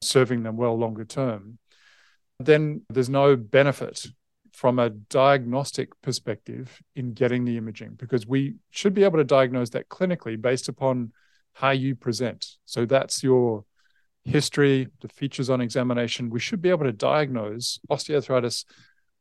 serving 0.00 0.44
them 0.44 0.56
well 0.56 0.78
longer 0.78 1.04
term, 1.04 1.58
then 2.46 2.82
there's 2.88 3.08
no 3.08 3.36
benefit 3.36 4.06
from 4.52 4.78
a 4.78 4.90
diagnostic 4.90 5.88
perspective 6.02 6.80
in 6.94 7.12
getting 7.12 7.44
the 7.44 7.56
imaging 7.56 7.94
because 7.94 8.26
we 8.26 8.56
should 8.70 8.94
be 8.94 9.04
able 9.04 9.18
to 9.18 9.24
diagnose 9.24 9.70
that 9.70 9.88
clinically 9.88 10.40
based 10.40 10.68
upon 10.68 11.12
how 11.54 11.70
you 11.70 11.94
present. 11.94 12.56
So 12.64 12.84
that's 12.84 13.22
your 13.22 13.64
history, 14.24 14.88
the 15.00 15.08
features 15.08 15.50
on 15.50 15.60
examination. 15.60 16.30
We 16.30 16.40
should 16.40 16.60
be 16.60 16.70
able 16.70 16.84
to 16.84 16.92
diagnose 16.92 17.80
osteoarthritis 17.90 18.64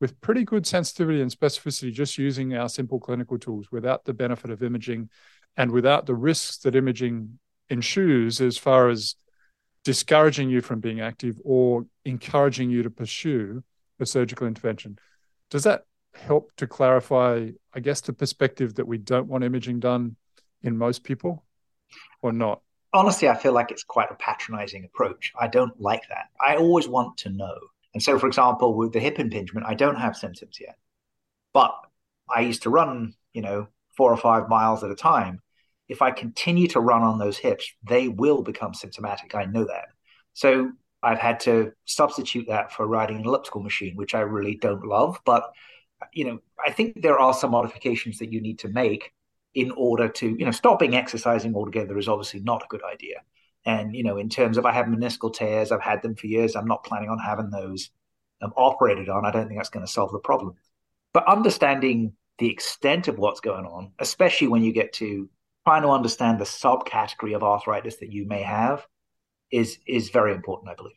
with 0.01 0.19
pretty 0.21 0.43
good 0.43 0.65
sensitivity 0.65 1.21
and 1.21 1.31
specificity 1.31 1.91
just 1.91 2.17
using 2.17 2.55
our 2.55 2.69
simple 2.69 2.99
clinical 2.99 3.37
tools 3.37 3.71
without 3.71 4.05
the 4.05 4.13
benefit 4.13 4.51
of 4.51 4.63
imaging 4.63 5.09
and 5.57 5.71
without 5.71 6.05
the 6.05 6.15
risks 6.15 6.57
that 6.59 6.75
imaging 6.75 7.39
ensues 7.69 8.41
as 8.41 8.57
far 8.57 8.89
as 8.89 9.15
discouraging 9.89 10.51
you 10.51 10.61
from 10.61 10.79
being 10.79 11.01
active 11.01 11.41
or 11.43 11.83
encouraging 12.05 12.69
you 12.69 12.83
to 12.83 12.91
pursue 12.91 13.63
a 13.99 14.05
surgical 14.05 14.45
intervention. 14.45 14.99
Does 15.49 15.63
that 15.63 15.85
help 16.13 16.51
to 16.57 16.67
clarify, 16.67 17.49
I 17.73 17.79
guess, 17.79 17.99
the 18.01 18.13
perspective 18.13 18.75
that 18.75 18.85
we 18.85 18.99
don't 18.99 19.25
want 19.25 19.43
imaging 19.43 19.79
done 19.79 20.15
in 20.61 20.77
most 20.77 21.03
people 21.03 21.43
or 22.21 22.31
not? 22.31 22.61
Honestly, 22.93 23.29
I 23.29 23.35
feel 23.35 23.51
like 23.51 23.71
it's 23.71 23.83
quite 23.83 24.11
a 24.11 24.13
patronizing 24.13 24.85
approach. 24.85 25.33
I 25.41 25.47
don't 25.47 25.81
like 25.81 26.03
that. 26.09 26.25
I 26.39 26.57
always 26.57 26.87
want 26.87 27.17
to 27.23 27.29
know. 27.31 27.57
And 27.95 28.03
so, 28.03 28.19
for 28.19 28.27
example, 28.27 28.75
with 28.75 28.93
the 28.93 28.99
hip 28.99 29.17
impingement, 29.17 29.65
I 29.65 29.73
don't 29.73 29.95
have 29.95 30.15
symptoms 30.15 30.59
yet, 30.61 30.77
but 31.51 31.73
I 32.29 32.41
used 32.41 32.61
to 32.61 32.69
run, 32.69 33.15
you 33.33 33.41
know, 33.41 33.69
four 33.97 34.13
or 34.13 34.17
five 34.17 34.49
miles 34.49 34.83
at 34.83 34.91
a 34.91 34.95
time 34.95 35.41
if 35.89 36.01
I 36.01 36.11
continue 36.11 36.67
to 36.69 36.79
run 36.79 37.01
on 37.01 37.17
those 37.17 37.37
hips, 37.37 37.73
they 37.83 38.07
will 38.07 38.43
become 38.43 38.73
symptomatic. 38.73 39.35
I 39.35 39.45
know 39.45 39.65
that. 39.65 39.87
So 40.33 40.71
I've 41.01 41.19
had 41.19 41.39
to 41.41 41.73
substitute 41.85 42.47
that 42.47 42.71
for 42.71 42.87
riding 42.87 43.17
an 43.17 43.25
elliptical 43.25 43.61
machine, 43.61 43.95
which 43.95 44.13
I 44.13 44.21
really 44.21 44.55
don't 44.55 44.85
love. 44.85 45.19
But 45.25 45.51
you 46.13 46.25
know, 46.25 46.39
I 46.65 46.71
think 46.71 47.01
there 47.01 47.19
are 47.19 47.33
some 47.33 47.51
modifications 47.51 48.19
that 48.19 48.31
you 48.31 48.39
need 48.39 48.59
to 48.59 48.69
make 48.69 49.11
in 49.55 49.71
order 49.71 50.07
to, 50.07 50.29
you 50.29 50.45
know, 50.45 50.51
stopping 50.51 50.95
exercising 50.95 51.55
altogether 51.55 51.97
is 51.97 52.07
obviously 52.07 52.39
not 52.39 52.63
a 52.63 52.67
good 52.69 52.83
idea. 52.83 53.17
And 53.65 53.95
you 53.95 54.03
know, 54.03 54.17
in 54.17 54.29
terms 54.29 54.57
of 54.57 54.65
I 54.65 54.71
have 54.71 54.85
meniscal 54.85 55.33
tears, 55.33 55.71
I've 55.71 55.81
had 55.81 56.01
them 56.01 56.15
for 56.15 56.27
years. 56.27 56.55
I'm 56.55 56.67
not 56.67 56.83
planning 56.83 57.09
on 57.09 57.19
having 57.19 57.49
those 57.49 57.89
um, 58.41 58.53
operated 58.55 59.09
on. 59.09 59.25
I 59.25 59.31
don't 59.31 59.47
think 59.47 59.59
that's 59.59 59.69
going 59.69 59.85
to 59.85 59.91
solve 59.91 60.11
the 60.11 60.19
problem. 60.19 60.53
But 61.13 61.27
understanding 61.27 62.13
the 62.37 62.49
extent 62.49 63.07
of 63.07 63.17
what's 63.17 63.41
going 63.41 63.65
on, 63.65 63.91
especially 63.99 64.47
when 64.47 64.63
you 64.63 64.71
get 64.71 64.93
to 64.93 65.29
trying 65.69 65.83
to 65.83 65.89
understand 65.89 66.39
the 66.39 66.45
subcategory 66.45 67.35
of 67.35 67.43
arthritis 67.43 67.97
that 67.97 68.11
you 68.11 68.25
may 68.25 68.41
have 68.41 68.87
is 69.51 69.77
is 69.85 70.09
very 70.09 70.33
important, 70.33 70.71
I 70.71 70.73
believe. 70.73 70.93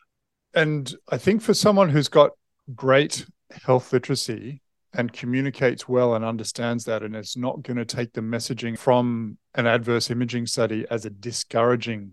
And 0.55 0.95
I 1.11 1.19
think 1.19 1.43
for 1.43 1.53
someone 1.53 1.91
who's 1.91 2.09
got 2.09 2.31
great 2.75 3.27
health 3.67 3.93
literacy 3.93 4.63
and 4.95 5.13
communicates 5.13 5.87
well 5.87 6.15
and 6.15 6.25
understands 6.25 6.87
that 6.87 7.03
and 7.03 7.15
it's 7.15 7.37
not 7.37 7.63
going 7.63 7.77
to 7.77 7.85
take 7.85 8.15
the 8.15 8.23
messaging 8.23 8.79
from 8.79 9.37
an 9.55 9.67
adverse 9.67 10.11
imaging 10.11 10.47
study 10.47 10.87
as 10.91 11.05
a 11.05 11.11
discouraging 11.11 12.13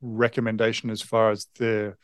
recommendation 0.00 0.90
as 0.90 1.02
far 1.02 1.30
as 1.30 1.46
their 1.60 1.98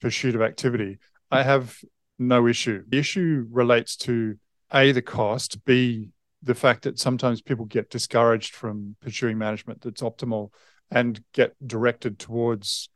pursuit 0.00 0.34
of 0.34 0.42
activity, 0.42 0.98
I 1.30 1.44
have 1.44 1.78
no 2.18 2.48
issue. 2.48 2.82
The 2.88 2.98
issue 2.98 3.46
relates 3.48 3.96
to 3.98 4.38
A, 4.72 4.90
the 4.90 5.02
cost, 5.02 5.64
B, 5.64 6.10
the 6.46 6.54
fact 6.54 6.82
that 6.82 6.98
sometimes 6.98 7.42
people 7.42 7.64
get 7.64 7.90
discouraged 7.90 8.54
from 8.54 8.96
pursuing 9.00 9.36
management 9.36 9.80
that's 9.80 10.00
optimal 10.00 10.50
and 10.92 11.20
get 11.32 11.54
directed 11.66 12.18
towards 12.20 12.88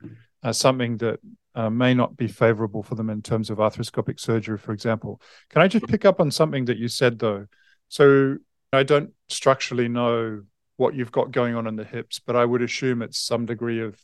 uh, 0.45 0.52
something 0.52 0.97
that 0.99 1.19
uh, 1.57 1.69
may 1.69 1.92
not 1.92 2.16
be 2.16 2.28
favorable 2.28 2.85
for 2.85 2.95
them 2.95 3.11
in 3.11 3.21
terms 3.21 3.50
of 3.50 3.59
arthroscopic 3.59 4.21
surgery, 4.21 4.57
for 4.57 4.73
example. 4.73 5.21
Can 5.50 5.62
I 5.62 5.69
just 5.69 5.88
pick 5.88 6.04
up 6.04 6.21
on 6.21 6.30
something 6.30 6.66
that 6.66 6.78
you 6.78 6.87
said, 6.87 7.19
though? 7.19 7.47
So 7.88 8.37
I 8.73 8.85
don't 8.85 9.11
structurally 9.28 9.88
know 9.88 10.42
what 10.76 10.95
you've 10.95 11.11
got 11.11 11.33
going 11.33 11.57
on 11.57 11.66
in 11.66 11.75
the 11.75 11.85
hips, 11.85 12.21
but 12.25 12.37
I 12.37 12.45
would 12.45 12.62
assume 12.62 13.02
it's 13.02 13.19
some 13.19 13.47
degree 13.47 13.80
of 13.80 14.00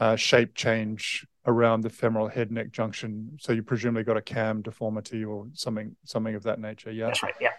uh, 0.00 0.16
shape 0.16 0.56
change 0.56 1.24
around 1.46 1.82
the 1.82 1.90
femoral 1.90 2.26
head 2.26 2.50
neck 2.50 2.72
junction. 2.72 3.38
So 3.40 3.52
you 3.52 3.62
presumably 3.62 4.02
got 4.02 4.16
a 4.16 4.22
cam 4.22 4.62
deformity 4.62 5.24
or 5.24 5.46
something, 5.54 5.94
something 6.04 6.34
of 6.34 6.42
that 6.42 6.58
nature. 6.58 6.90
Yeah, 6.90 7.06
that's 7.06 7.22
right. 7.22 7.34
Yeah. 7.40 7.50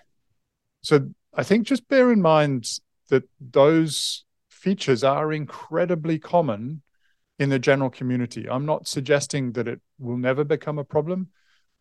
So 0.83 1.09
I 1.33 1.43
think 1.43 1.65
just 1.65 1.87
bear 1.87 2.11
in 2.11 2.21
mind 2.21 2.67
that 3.09 3.23
those 3.39 4.25
features 4.49 5.03
are 5.03 5.33
incredibly 5.33 6.19
common 6.19 6.81
in 7.39 7.49
the 7.49 7.59
general 7.59 7.89
community. 7.89 8.47
I'm 8.49 8.65
not 8.65 8.87
suggesting 8.87 9.53
that 9.53 9.67
it 9.67 9.81
will 9.97 10.17
never 10.17 10.43
become 10.43 10.77
a 10.77 10.83
problem, 10.83 11.29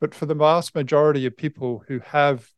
but 0.01 0.15
for 0.15 0.27
the 0.27 0.35
vast 0.35 0.75
majority 0.75 1.27
of 1.27 1.37
people 1.37 1.85
who 1.89 1.99
have 1.99 2.49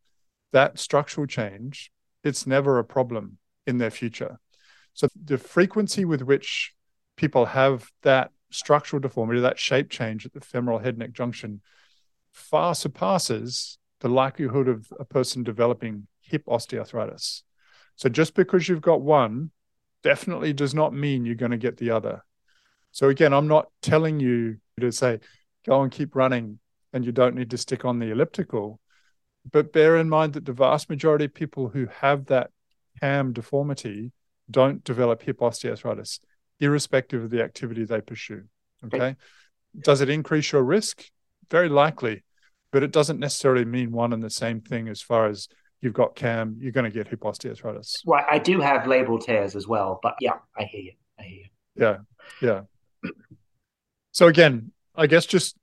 that 0.52 0.78
structural 0.78 1.26
change, 1.26 1.90
it's 2.22 2.46
never 2.46 2.78
a 2.78 2.84
problem 2.84 3.38
in 3.66 3.78
their 3.78 3.90
future. 3.90 4.38
So 4.92 5.08
the 5.24 5.38
frequency 5.38 6.04
with 6.04 6.22
which 6.22 6.72
people 7.16 7.46
have 7.46 7.90
that 8.02 8.30
structural 8.50 9.00
deformity, 9.00 9.40
that 9.40 9.58
shape 9.58 9.90
change 9.90 10.24
at 10.24 10.32
the 10.32 10.40
femoral 10.40 10.78
head 10.78 10.96
neck 10.96 11.12
junction, 11.12 11.60
far 12.32 12.74
surpasses 12.74 13.78
the 14.00 14.08
likelihood 14.08 14.68
of 14.68 14.92
a 15.00 15.04
person 15.04 15.42
developing 15.42 16.06
hip 16.24 16.44
osteoarthritis. 16.46 17.42
So 17.96 18.08
just 18.08 18.34
because 18.34 18.68
you've 18.68 18.80
got 18.80 19.00
one 19.00 19.50
definitely 20.02 20.52
does 20.52 20.74
not 20.74 20.92
mean 20.92 21.24
you're 21.24 21.34
going 21.34 21.52
to 21.52 21.56
get 21.56 21.76
the 21.76 21.90
other. 21.90 22.24
So 22.92 23.08
again, 23.08 23.32
I'm 23.32 23.48
not 23.48 23.68
telling 23.82 24.20
you 24.20 24.58
to 24.80 24.92
say, 24.92 25.20
go 25.66 25.82
and 25.82 25.90
keep 25.90 26.14
running 26.14 26.58
and 26.92 27.04
you 27.04 27.12
don't 27.12 27.34
need 27.34 27.50
to 27.50 27.58
stick 27.58 27.84
on 27.84 27.98
the 27.98 28.10
elliptical. 28.10 28.80
But 29.50 29.72
bear 29.72 29.96
in 29.96 30.08
mind 30.08 30.34
that 30.34 30.44
the 30.44 30.52
vast 30.52 30.88
majority 30.88 31.26
of 31.26 31.34
people 31.34 31.68
who 31.68 31.86
have 32.00 32.26
that 32.26 32.50
cam 33.00 33.32
deformity 33.32 34.12
don't 34.50 34.84
develop 34.84 35.22
hip 35.22 35.40
osteoarthritis, 35.40 36.20
irrespective 36.60 37.24
of 37.24 37.30
the 37.30 37.42
activity 37.42 37.84
they 37.84 38.00
pursue. 38.00 38.44
Okay. 38.86 39.16
Does 39.80 40.00
it 40.00 40.08
increase 40.08 40.52
your 40.52 40.62
risk? 40.62 41.04
Very 41.50 41.68
likely, 41.68 42.22
but 42.70 42.82
it 42.82 42.92
doesn't 42.92 43.18
necessarily 43.18 43.64
mean 43.64 43.90
one 43.90 44.12
and 44.12 44.22
the 44.22 44.30
same 44.30 44.60
thing 44.60 44.88
as 44.88 45.02
far 45.02 45.26
as 45.26 45.48
you've 45.84 45.92
got 45.92 46.14
cam, 46.16 46.56
you're 46.60 46.72
going 46.72 46.84
to 46.84 46.90
get 46.90 47.06
hip 47.08 47.20
osteoarthritis. 47.20 47.98
Well, 48.04 48.24
I 48.28 48.38
do 48.38 48.60
have 48.60 48.82
labral 48.82 49.22
tears 49.22 49.54
as 49.54 49.68
well, 49.68 50.00
but 50.02 50.14
yeah, 50.20 50.38
I 50.58 50.64
hear 50.64 50.80
you. 50.80 50.92
I 51.18 51.22
hear 51.22 51.38
you. 51.38 51.46
Yeah, 51.76 51.96
yeah. 52.40 53.10
So 54.12 54.28
again, 54.28 54.72
I 54.94 55.06
guess 55.06 55.26
just 55.26 55.56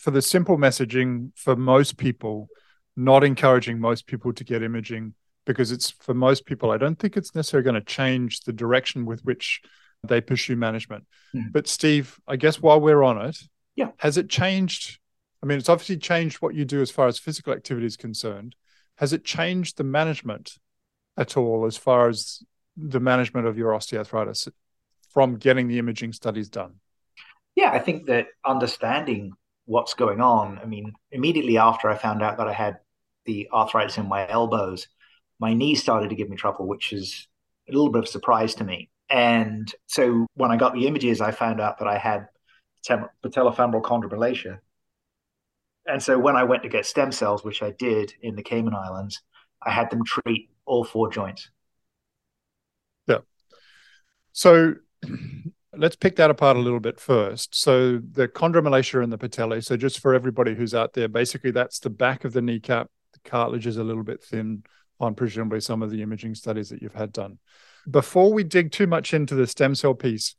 for 0.00 0.10
the 0.12 0.22
simple 0.22 0.56
messaging 0.56 1.32
for 1.36 1.56
most 1.56 1.96
people, 1.96 2.48
not 2.96 3.24
encouraging 3.24 3.80
most 3.80 4.06
people 4.06 4.32
to 4.32 4.44
get 4.44 4.62
imaging 4.62 5.14
because 5.46 5.72
it's 5.72 5.90
for 5.90 6.14
most 6.14 6.46
people, 6.46 6.70
I 6.70 6.76
don't 6.76 6.98
think 6.98 7.16
it's 7.16 7.34
necessarily 7.34 7.64
going 7.64 7.74
to 7.74 7.80
change 7.80 8.40
the 8.40 8.52
direction 8.52 9.04
with 9.06 9.24
which 9.24 9.60
they 10.06 10.20
pursue 10.20 10.54
management. 10.56 11.04
Mm. 11.34 11.52
But 11.52 11.66
Steve, 11.66 12.20
I 12.28 12.36
guess 12.36 12.60
while 12.60 12.80
we're 12.80 13.02
on 13.02 13.20
it, 13.26 13.38
Yeah. 13.74 13.90
has 13.98 14.16
it 14.16 14.28
changed? 14.28 14.98
I 15.42 15.46
mean, 15.46 15.58
it's 15.58 15.68
obviously 15.68 15.96
changed 15.96 16.36
what 16.36 16.54
you 16.54 16.64
do 16.64 16.80
as 16.82 16.90
far 16.90 17.08
as 17.08 17.18
physical 17.18 17.52
activity 17.52 17.86
is 17.86 17.96
concerned. 17.96 18.54
Has 19.00 19.14
it 19.14 19.24
changed 19.24 19.78
the 19.78 19.84
management 19.84 20.58
at 21.16 21.38
all 21.38 21.64
as 21.64 21.78
far 21.78 22.10
as 22.10 22.44
the 22.76 23.00
management 23.00 23.46
of 23.46 23.56
your 23.56 23.72
osteoarthritis 23.72 24.48
from 25.08 25.36
getting 25.36 25.68
the 25.68 25.78
imaging 25.78 26.12
studies 26.12 26.50
done? 26.50 26.74
Yeah, 27.56 27.70
I 27.72 27.78
think 27.78 28.06
that 28.08 28.26
understanding 28.44 29.32
what's 29.64 29.94
going 29.94 30.20
on. 30.20 30.58
I 30.62 30.66
mean, 30.66 30.92
immediately 31.10 31.56
after 31.56 31.88
I 31.88 31.96
found 31.96 32.22
out 32.22 32.36
that 32.36 32.46
I 32.46 32.52
had 32.52 32.76
the 33.24 33.48
arthritis 33.50 33.96
in 33.96 34.06
my 34.06 34.28
elbows, 34.28 34.86
my 35.38 35.54
knees 35.54 35.80
started 35.80 36.10
to 36.10 36.14
give 36.14 36.28
me 36.28 36.36
trouble, 36.36 36.66
which 36.66 36.92
is 36.92 37.26
a 37.70 37.72
little 37.72 37.90
bit 37.90 38.00
of 38.00 38.04
a 38.04 38.08
surprise 38.08 38.54
to 38.56 38.64
me. 38.64 38.90
And 39.08 39.72
so 39.86 40.26
when 40.34 40.50
I 40.50 40.56
got 40.56 40.74
the 40.74 40.86
images, 40.86 41.22
I 41.22 41.30
found 41.30 41.58
out 41.58 41.78
that 41.78 41.88
I 41.88 41.96
had 41.96 42.26
patellofemoral 42.86 43.82
chondromalacia. 43.82 44.58
And 45.90 46.02
so 46.02 46.18
when 46.18 46.36
I 46.36 46.44
went 46.44 46.62
to 46.62 46.68
get 46.68 46.86
stem 46.86 47.12
cells, 47.12 47.44
which 47.44 47.62
I 47.62 47.72
did 47.72 48.14
in 48.22 48.36
the 48.36 48.42
Cayman 48.42 48.74
Islands, 48.74 49.22
I 49.62 49.70
had 49.70 49.90
them 49.90 50.04
treat 50.04 50.50
all 50.64 50.84
four 50.84 51.10
joints. 51.10 51.50
Yeah. 53.06 53.18
So 54.32 54.74
let's 55.76 55.96
pick 55.96 56.16
that 56.16 56.30
apart 56.30 56.56
a 56.56 56.60
little 56.60 56.80
bit 56.80 57.00
first. 57.00 57.54
So 57.54 57.98
the 57.98 58.28
chondromalacia 58.28 59.02
and 59.02 59.12
the 59.12 59.18
patellae. 59.18 59.64
So 59.64 59.76
just 59.76 59.98
for 59.98 60.14
everybody 60.14 60.54
who's 60.54 60.74
out 60.74 60.92
there, 60.92 61.08
basically 61.08 61.50
that's 61.50 61.80
the 61.80 61.90
back 61.90 62.24
of 62.24 62.32
the 62.32 62.42
kneecap. 62.42 62.88
The 63.12 63.28
cartilage 63.28 63.66
is 63.66 63.76
a 63.76 63.84
little 63.84 64.04
bit 64.04 64.22
thin 64.22 64.62
on 65.00 65.14
presumably 65.14 65.60
some 65.60 65.82
of 65.82 65.90
the 65.90 66.02
imaging 66.02 66.34
studies 66.34 66.68
that 66.68 66.82
you've 66.82 66.94
had 66.94 67.12
done. 67.12 67.38
Before 67.90 68.32
we 68.32 68.44
dig 68.44 68.70
too 68.70 68.86
much 68.86 69.12
into 69.14 69.34
the 69.34 69.46
stem 69.46 69.74
cell 69.74 69.94
piece, 69.94 70.36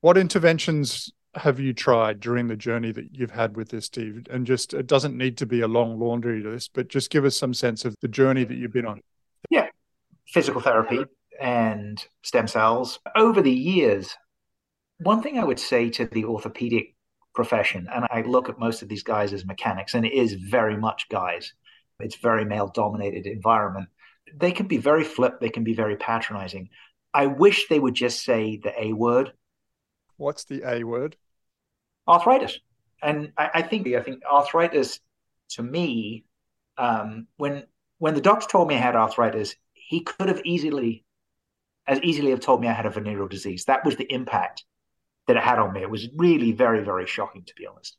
what 0.00 0.16
interventions 0.16 1.12
have 1.38 1.58
you 1.60 1.72
tried 1.72 2.20
during 2.20 2.48
the 2.48 2.56
journey 2.56 2.92
that 2.92 3.14
you've 3.14 3.30
had 3.30 3.56
with 3.56 3.70
this, 3.70 3.86
Steve? 3.86 4.26
And 4.30 4.46
just 4.46 4.74
it 4.74 4.86
doesn't 4.86 5.16
need 5.16 5.36
to 5.38 5.46
be 5.46 5.60
a 5.60 5.68
long 5.68 5.98
laundry 5.98 6.42
list, 6.42 6.70
but 6.74 6.88
just 6.88 7.10
give 7.10 7.24
us 7.24 7.36
some 7.36 7.54
sense 7.54 7.84
of 7.84 7.94
the 8.00 8.08
journey 8.08 8.44
that 8.44 8.54
you've 8.54 8.72
been 8.72 8.86
on. 8.86 9.00
Yeah, 9.50 9.66
physical 10.26 10.60
therapy 10.60 11.04
and 11.40 12.04
stem 12.22 12.46
cells. 12.46 12.98
Over 13.16 13.42
the 13.42 13.52
years, 13.52 14.16
one 14.98 15.22
thing 15.22 15.38
I 15.38 15.44
would 15.44 15.60
say 15.60 15.90
to 15.90 16.06
the 16.06 16.24
orthopedic 16.24 16.94
profession, 17.34 17.88
and 17.94 18.06
I 18.10 18.22
look 18.22 18.48
at 18.48 18.58
most 18.58 18.82
of 18.82 18.88
these 18.88 19.02
guys 19.02 19.32
as 19.32 19.46
mechanics, 19.46 19.94
and 19.94 20.04
it 20.04 20.12
is 20.12 20.34
very 20.34 20.76
much 20.76 21.08
guys, 21.08 21.52
it's 22.00 22.16
very 22.16 22.44
male 22.44 22.70
dominated 22.74 23.26
environment. 23.26 23.88
They 24.34 24.52
can 24.52 24.66
be 24.66 24.76
very 24.76 25.04
flip, 25.04 25.40
they 25.40 25.48
can 25.48 25.64
be 25.64 25.74
very 25.74 25.96
patronizing. 25.96 26.70
I 27.14 27.26
wish 27.26 27.68
they 27.68 27.78
would 27.78 27.94
just 27.94 28.24
say 28.24 28.60
the 28.62 28.72
A 28.78 28.92
word, 28.92 29.32
What's 30.18 30.42
the 30.44 30.68
A 30.68 30.82
word? 30.82 31.16
Arthritis. 32.08 32.58
And 33.02 33.32
I, 33.36 33.50
I 33.54 33.62
think 33.62 33.86
I 33.88 34.00
think 34.00 34.22
arthritis 34.24 35.00
to 35.50 35.62
me, 35.62 36.24
um, 36.76 37.26
when 37.36 37.64
when 37.98 38.14
the 38.14 38.20
doctor 38.20 38.46
told 38.48 38.68
me 38.68 38.76
I 38.76 38.78
had 38.78 38.96
arthritis, 38.96 39.54
he 39.72 40.00
could 40.00 40.28
have 40.28 40.42
easily 40.44 41.04
as 41.86 42.00
easily 42.02 42.30
have 42.30 42.40
told 42.40 42.60
me 42.60 42.68
I 42.68 42.72
had 42.72 42.86
a 42.86 42.90
venereal 42.90 43.28
disease. 43.28 43.64
That 43.64 43.84
was 43.84 43.96
the 43.96 44.12
impact 44.12 44.64
that 45.26 45.36
it 45.36 45.42
had 45.42 45.58
on 45.58 45.72
me. 45.72 45.82
It 45.82 45.90
was 45.90 46.08
really 46.16 46.52
very, 46.52 46.82
very 46.82 47.06
shocking 47.06 47.44
to 47.44 47.54
be 47.54 47.66
honest. 47.66 47.96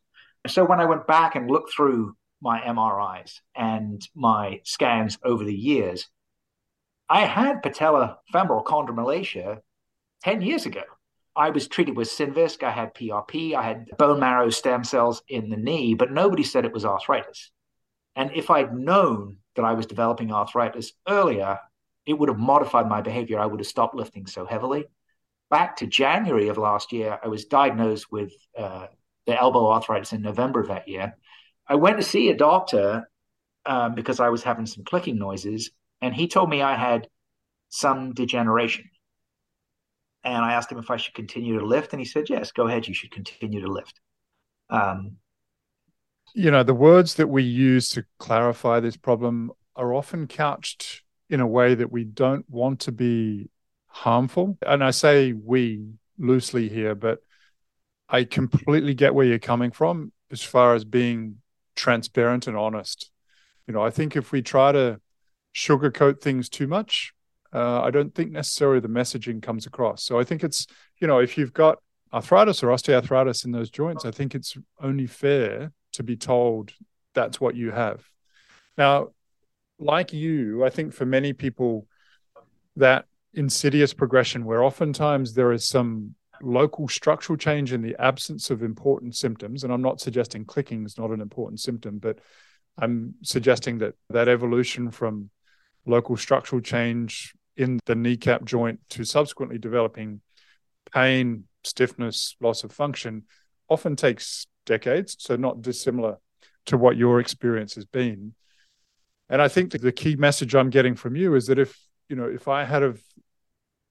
So 0.47 0.63
when 0.65 0.79
I 0.79 0.85
went 0.85 1.07
back 1.07 1.35
and 1.35 1.49
looked 1.49 1.73
through 1.73 2.15
my 2.41 2.61
MRIs 2.61 3.39
and 3.55 4.01
my 4.15 4.61
scans 4.63 5.17
over 5.23 5.43
the 5.43 5.53
years, 5.53 6.07
I 7.09 7.21
had 7.21 7.63
patella 7.63 8.19
femoral 8.31 8.63
chondromalacia 8.63 9.59
10 10.23 10.41
years 10.41 10.65
ago. 10.65 10.83
I 11.35 11.51
was 11.51 11.67
treated 11.67 11.95
with 11.95 12.09
Synvisc. 12.09 12.63
I 12.63 12.71
had 12.71 12.93
PRP. 12.93 13.55
I 13.55 13.63
had 13.63 13.87
bone 13.97 14.19
marrow 14.19 14.49
stem 14.49 14.83
cells 14.83 15.21
in 15.27 15.49
the 15.49 15.57
knee, 15.57 15.93
but 15.93 16.11
nobody 16.11 16.43
said 16.43 16.65
it 16.65 16.73
was 16.73 16.85
arthritis. 16.85 17.51
And 18.15 18.31
if 18.33 18.49
I'd 18.49 18.73
known 18.73 19.37
that 19.55 19.65
I 19.65 19.73
was 19.73 19.85
developing 19.85 20.31
arthritis 20.31 20.93
earlier, 21.07 21.59
it 22.05 22.13
would 22.13 22.29
have 22.29 22.39
modified 22.39 22.87
my 22.87 23.01
behavior. 23.01 23.39
I 23.39 23.45
would 23.45 23.59
have 23.59 23.67
stopped 23.67 23.95
lifting 23.95 24.25
so 24.25 24.45
heavily. 24.45 24.85
Back 25.49 25.77
to 25.77 25.87
January 25.87 26.49
of 26.49 26.57
last 26.57 26.91
year, 26.91 27.19
I 27.23 27.27
was 27.27 27.45
diagnosed 27.45 28.11
with 28.11 28.33
uh, 28.57 28.87
the 29.25 29.39
elbow 29.39 29.71
arthritis 29.71 30.13
in 30.13 30.21
November 30.21 30.59
of 30.59 30.67
that 30.67 30.87
year. 30.87 31.15
I 31.67 31.75
went 31.75 31.97
to 31.97 32.03
see 32.03 32.29
a 32.29 32.37
doctor 32.37 33.09
um, 33.65 33.95
because 33.95 34.19
I 34.19 34.29
was 34.29 34.43
having 34.43 34.65
some 34.65 34.83
clicking 34.83 35.17
noises, 35.17 35.71
and 36.01 36.13
he 36.13 36.27
told 36.27 36.49
me 36.49 36.61
I 36.61 36.75
had 36.75 37.07
some 37.69 38.13
degeneration. 38.13 38.89
And 40.23 40.43
I 40.43 40.53
asked 40.53 40.71
him 40.71 40.79
if 40.79 40.91
I 40.91 40.97
should 40.97 41.13
continue 41.13 41.59
to 41.59 41.65
lift, 41.65 41.93
and 41.93 41.99
he 41.99 42.05
said, 42.05 42.29
"Yes, 42.29 42.51
go 42.51 42.67
ahead. 42.67 42.87
You 42.87 42.93
should 42.93 43.11
continue 43.11 43.61
to 43.61 43.71
lift." 43.71 43.99
Um, 44.69 45.17
you 46.33 46.51
know 46.51 46.63
the 46.63 46.73
words 46.73 47.15
that 47.15 47.27
we 47.27 47.43
use 47.43 47.89
to 47.89 48.05
clarify 48.17 48.79
this 48.79 48.97
problem 48.97 49.51
are 49.75 49.93
often 49.93 50.27
couched 50.27 51.03
in 51.29 51.39
a 51.39 51.47
way 51.47 51.75
that 51.75 51.91
we 51.91 52.03
don't 52.03 52.49
want 52.49 52.81
to 52.81 52.91
be 52.91 53.49
harmful 53.87 54.57
and 54.65 54.83
i 54.83 54.91
say 54.91 55.33
we 55.33 55.83
loosely 56.17 56.69
here 56.69 56.95
but 56.95 57.19
i 58.09 58.23
completely 58.23 58.93
get 58.93 59.15
where 59.15 59.25
you're 59.25 59.39
coming 59.39 59.71
from 59.71 60.11
as 60.31 60.41
far 60.41 60.75
as 60.75 60.85
being 60.85 61.37
transparent 61.75 62.45
and 62.47 62.57
honest 62.57 63.09
you 63.67 63.73
know 63.73 63.81
i 63.81 63.89
think 63.89 64.15
if 64.15 64.31
we 64.31 64.41
try 64.41 64.71
to 64.71 64.99
sugarcoat 65.55 66.21
things 66.21 66.49
too 66.49 66.67
much 66.67 67.13
uh, 67.53 67.81
i 67.81 67.91
don't 67.91 68.13
think 68.15 68.31
necessarily 68.31 68.79
the 68.79 68.87
messaging 68.87 69.41
comes 69.41 69.65
across 69.65 70.03
so 70.03 70.19
i 70.19 70.23
think 70.23 70.43
it's 70.43 70.67
you 70.99 71.07
know 71.07 71.19
if 71.19 71.37
you've 71.37 71.53
got 71.53 71.79
arthritis 72.13 72.63
or 72.63 72.67
osteoarthritis 72.67 73.45
in 73.45 73.51
those 73.51 73.69
joints 73.69 74.05
i 74.05 74.11
think 74.11 74.35
it's 74.35 74.57
only 74.81 75.05
fair 75.07 75.71
to 75.91 76.03
be 76.03 76.15
told 76.15 76.73
that's 77.13 77.41
what 77.41 77.55
you 77.55 77.71
have. 77.71 78.03
Now, 78.77 79.09
like 79.77 80.13
you, 80.13 80.63
I 80.63 80.69
think 80.69 80.93
for 80.93 81.05
many 81.05 81.33
people, 81.33 81.87
that 82.75 83.05
insidious 83.33 83.93
progression 83.93 84.45
where 84.45 84.63
oftentimes 84.63 85.33
there 85.33 85.51
is 85.51 85.65
some 85.65 86.15
local 86.41 86.87
structural 86.87 87.37
change 87.37 87.73
in 87.73 87.81
the 87.81 87.95
absence 87.99 88.49
of 88.49 88.63
important 88.63 89.15
symptoms. 89.15 89.63
And 89.63 89.73
I'm 89.73 89.81
not 89.81 89.99
suggesting 89.99 90.45
clicking 90.45 90.85
is 90.85 90.97
not 90.97 91.11
an 91.11 91.21
important 91.21 91.59
symptom, 91.59 91.99
but 91.99 92.19
I'm 92.77 93.15
suggesting 93.23 93.79
that 93.79 93.95
that 94.09 94.29
evolution 94.29 94.91
from 94.91 95.29
local 95.85 96.15
structural 96.15 96.61
change 96.61 97.33
in 97.57 97.79
the 97.85 97.95
kneecap 97.95 98.45
joint 98.45 98.79
to 98.91 99.03
subsequently 99.03 99.57
developing 99.57 100.21
pain, 100.93 101.45
stiffness, 101.63 102.35
loss 102.39 102.63
of 102.63 102.71
function 102.71 103.23
often 103.69 103.95
takes 103.95 104.47
decades, 104.65 105.15
so 105.19 105.35
not 105.35 105.61
dissimilar 105.61 106.17
to 106.65 106.77
what 106.77 106.97
your 106.97 107.19
experience 107.19 107.75
has 107.75 107.85
been. 107.85 108.33
And 109.29 109.41
I 109.41 109.47
think 109.47 109.71
the 109.71 109.91
key 109.91 110.15
message 110.15 110.55
I'm 110.55 110.69
getting 110.69 110.95
from 110.95 111.15
you 111.15 111.35
is 111.35 111.47
that 111.47 111.59
if 111.59 111.77
you 112.07 112.15
know 112.15 112.25
if 112.25 112.47
I 112.47 112.63
had 112.63 112.81
have 112.81 113.01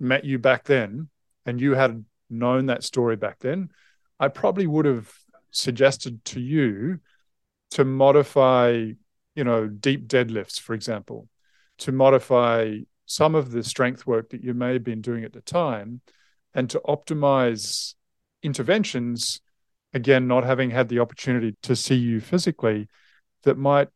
met 0.01 0.25
you 0.25 0.38
back 0.38 0.64
then 0.64 1.09
and 1.47 1.61
you 1.61 1.75
had 1.75 2.05
known 2.31 2.66
that 2.66 2.83
story 2.83 3.16
back 3.16 3.38
then, 3.38 3.71
I 4.18 4.29
probably 4.29 4.66
would 4.66 4.85
have 4.85 5.12
suggested 5.51 6.25
to 6.27 6.40
you 6.40 7.01
to 7.73 7.85
modify, 7.85 8.90
you 9.35 9.44
know, 9.44 9.66
deep 9.66 10.09
deadlifts, 10.09 10.61
for 10.61 10.75
example, 10.75 11.29
to 11.79 11.92
modify 11.92 12.79
some 13.09 13.35
of 13.35 13.51
the 13.51 13.64
strength 13.64 14.07
work 14.07 14.31
that 14.31 14.44
you 14.44 14.55
may 14.55 14.75
have 14.75 14.85
been 14.85 15.01
doing 15.01 15.25
at 15.25 15.33
the 15.33 15.40
time 15.40 16.01
and 16.55 16.71
to 16.71 16.81
optimize 16.87 17.94
interventions 18.42 19.40
again, 19.94 20.29
not 20.29 20.44
having 20.44 20.71
had 20.71 20.88
the 20.88 20.99
opportunity 21.01 21.57
to 21.62 21.75
see 21.75 21.94
you 21.94 22.21
physically, 22.21 22.88
that 23.42 23.57
might 23.57 23.88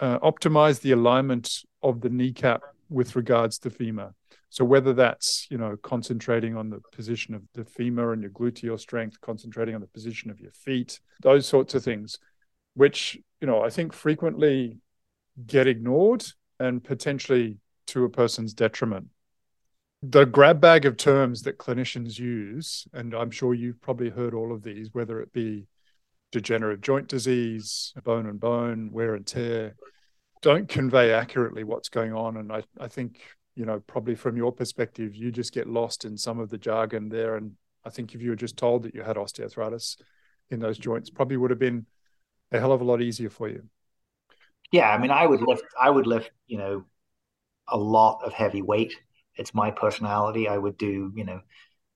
uh, 0.00 0.18
optimize 0.20 0.80
the 0.80 0.92
alignment 0.92 1.50
of 1.82 2.00
the 2.00 2.08
kneecap 2.08 2.62
with 2.88 3.14
regards 3.14 3.58
to 3.58 3.70
femur. 3.70 4.14
So 4.50 4.64
whether 4.64 4.94
that's 4.94 5.46
you 5.50 5.58
know 5.58 5.76
concentrating 5.82 6.56
on 6.56 6.70
the 6.70 6.80
position 6.92 7.34
of 7.34 7.42
the 7.52 7.64
femur 7.64 8.12
and 8.12 8.22
your 8.22 8.30
gluteal 8.30 8.80
strength, 8.80 9.20
concentrating 9.20 9.74
on 9.74 9.82
the 9.82 9.86
position 9.86 10.30
of 10.30 10.40
your 10.40 10.52
feet, 10.52 11.00
those 11.22 11.46
sorts 11.46 11.74
of 11.74 11.84
things, 11.84 12.18
which 12.74 13.18
you 13.40 13.46
know 13.46 13.62
I 13.62 13.68
think 13.68 13.92
frequently 13.92 14.78
get 15.46 15.66
ignored 15.66 16.24
and 16.58 16.82
potentially 16.82 17.58
to 17.88 18.04
a 18.04 18.08
person's 18.08 18.54
detriment 18.54 19.08
the 20.02 20.24
grab 20.24 20.60
bag 20.60 20.84
of 20.84 20.96
terms 20.96 21.42
that 21.42 21.58
clinicians 21.58 22.18
use, 22.18 22.86
and 22.92 23.14
I'm 23.14 23.30
sure 23.30 23.52
you've 23.54 23.80
probably 23.80 24.10
heard 24.10 24.32
all 24.32 24.52
of 24.52 24.62
these, 24.62 24.90
whether 24.92 25.20
it 25.20 25.32
be 25.32 25.66
degenerative 26.30 26.80
joint 26.80 27.08
disease, 27.08 27.92
bone 28.04 28.26
and 28.26 28.38
bone, 28.38 28.90
wear 28.92 29.14
and 29.14 29.26
tear, 29.26 29.74
don't 30.40 30.68
convey 30.68 31.12
accurately 31.12 31.64
what's 31.64 31.88
going 31.88 32.12
on. 32.12 32.36
And 32.36 32.52
I, 32.52 32.62
I 32.78 32.86
think, 32.86 33.20
you 33.56 33.64
know, 33.64 33.80
probably 33.80 34.14
from 34.14 34.36
your 34.36 34.52
perspective, 34.52 35.16
you 35.16 35.32
just 35.32 35.52
get 35.52 35.66
lost 35.66 36.04
in 36.04 36.16
some 36.16 36.38
of 36.38 36.48
the 36.48 36.58
jargon 36.58 37.08
there. 37.08 37.34
And 37.36 37.52
I 37.84 37.90
think 37.90 38.14
if 38.14 38.22
you 38.22 38.30
were 38.30 38.36
just 38.36 38.56
told 38.56 38.84
that 38.84 38.94
you 38.94 39.02
had 39.02 39.16
osteoarthritis, 39.16 40.00
in 40.50 40.60
those 40.60 40.78
joints 40.78 41.10
probably 41.10 41.36
would 41.36 41.50
have 41.50 41.58
been 41.58 41.86
a 42.52 42.60
hell 42.60 42.72
of 42.72 42.80
a 42.80 42.84
lot 42.84 43.02
easier 43.02 43.30
for 43.30 43.48
you. 43.48 43.64
Yeah, 44.70 44.90
I 44.90 44.98
mean, 44.98 45.10
I 45.10 45.26
would 45.26 45.42
lift, 45.42 45.64
I 45.80 45.90
would 45.90 46.06
lift, 46.06 46.30
you 46.46 46.58
know, 46.58 46.84
a 47.70 47.76
lot 47.76 48.20
of 48.24 48.32
heavy 48.32 48.62
weight. 48.62 48.94
It's 49.36 49.54
my 49.54 49.70
personality. 49.70 50.48
I 50.48 50.58
would 50.58 50.78
do, 50.78 51.12
you 51.14 51.24
know, 51.24 51.40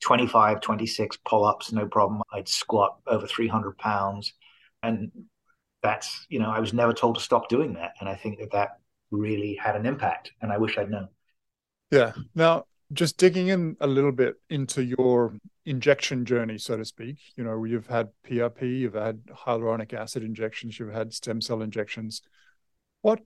25, 0.02 0.60
26 0.60 1.18
pull 1.24 1.44
ups, 1.44 1.72
no 1.72 1.86
problem. 1.86 2.22
I'd 2.32 2.48
squat 2.48 2.98
over 3.06 3.26
300 3.26 3.78
pounds. 3.78 4.34
And 4.82 5.10
that's, 5.82 6.26
you 6.28 6.38
know, 6.38 6.50
I 6.50 6.60
was 6.60 6.72
never 6.72 6.92
told 6.92 7.16
to 7.16 7.20
stop 7.20 7.48
doing 7.48 7.74
that. 7.74 7.92
And 8.00 8.08
I 8.08 8.14
think 8.14 8.38
that 8.38 8.52
that 8.52 8.78
really 9.10 9.54
had 9.54 9.76
an 9.76 9.86
impact. 9.86 10.32
And 10.40 10.52
I 10.52 10.58
wish 10.58 10.78
I'd 10.78 10.90
known. 10.90 11.08
Yeah. 11.90 12.12
Now, 12.34 12.64
just 12.92 13.16
digging 13.16 13.48
in 13.48 13.76
a 13.80 13.86
little 13.86 14.12
bit 14.12 14.36
into 14.50 14.84
your 14.84 15.34
injection 15.64 16.24
journey, 16.24 16.58
so 16.58 16.76
to 16.76 16.84
speak. 16.84 17.18
You 17.36 17.44
know, 17.44 17.64
you've 17.64 17.86
had 17.86 18.08
PRP, 18.28 18.80
you've 18.80 18.94
had 18.94 19.24
hyaluronic 19.26 19.94
acid 19.94 20.22
injections, 20.22 20.78
you've 20.78 20.92
had 20.92 21.14
stem 21.14 21.40
cell 21.40 21.62
injections. 21.62 22.22
What 23.02 23.20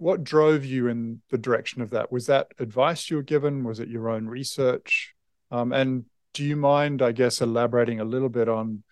what 0.00 0.24
drove 0.24 0.64
you 0.64 0.88
in 0.88 1.20
the 1.30 1.36
direction 1.36 1.82
of 1.82 1.90
that? 1.90 2.10
Was 2.10 2.26
that 2.26 2.48
advice 2.58 3.10
you 3.10 3.16
were 3.16 3.22
given? 3.22 3.64
Was 3.64 3.80
it 3.80 3.88
your 3.88 4.08
own 4.08 4.26
research? 4.26 5.14
Um, 5.50 5.74
and 5.74 6.06
do 6.32 6.42
you 6.42 6.56
mind, 6.56 7.02
I 7.02 7.12
guess, 7.12 7.42
elaborating 7.42 8.00
a 8.00 8.04
little 8.04 8.30
bit 8.30 8.48
on, 8.48 8.82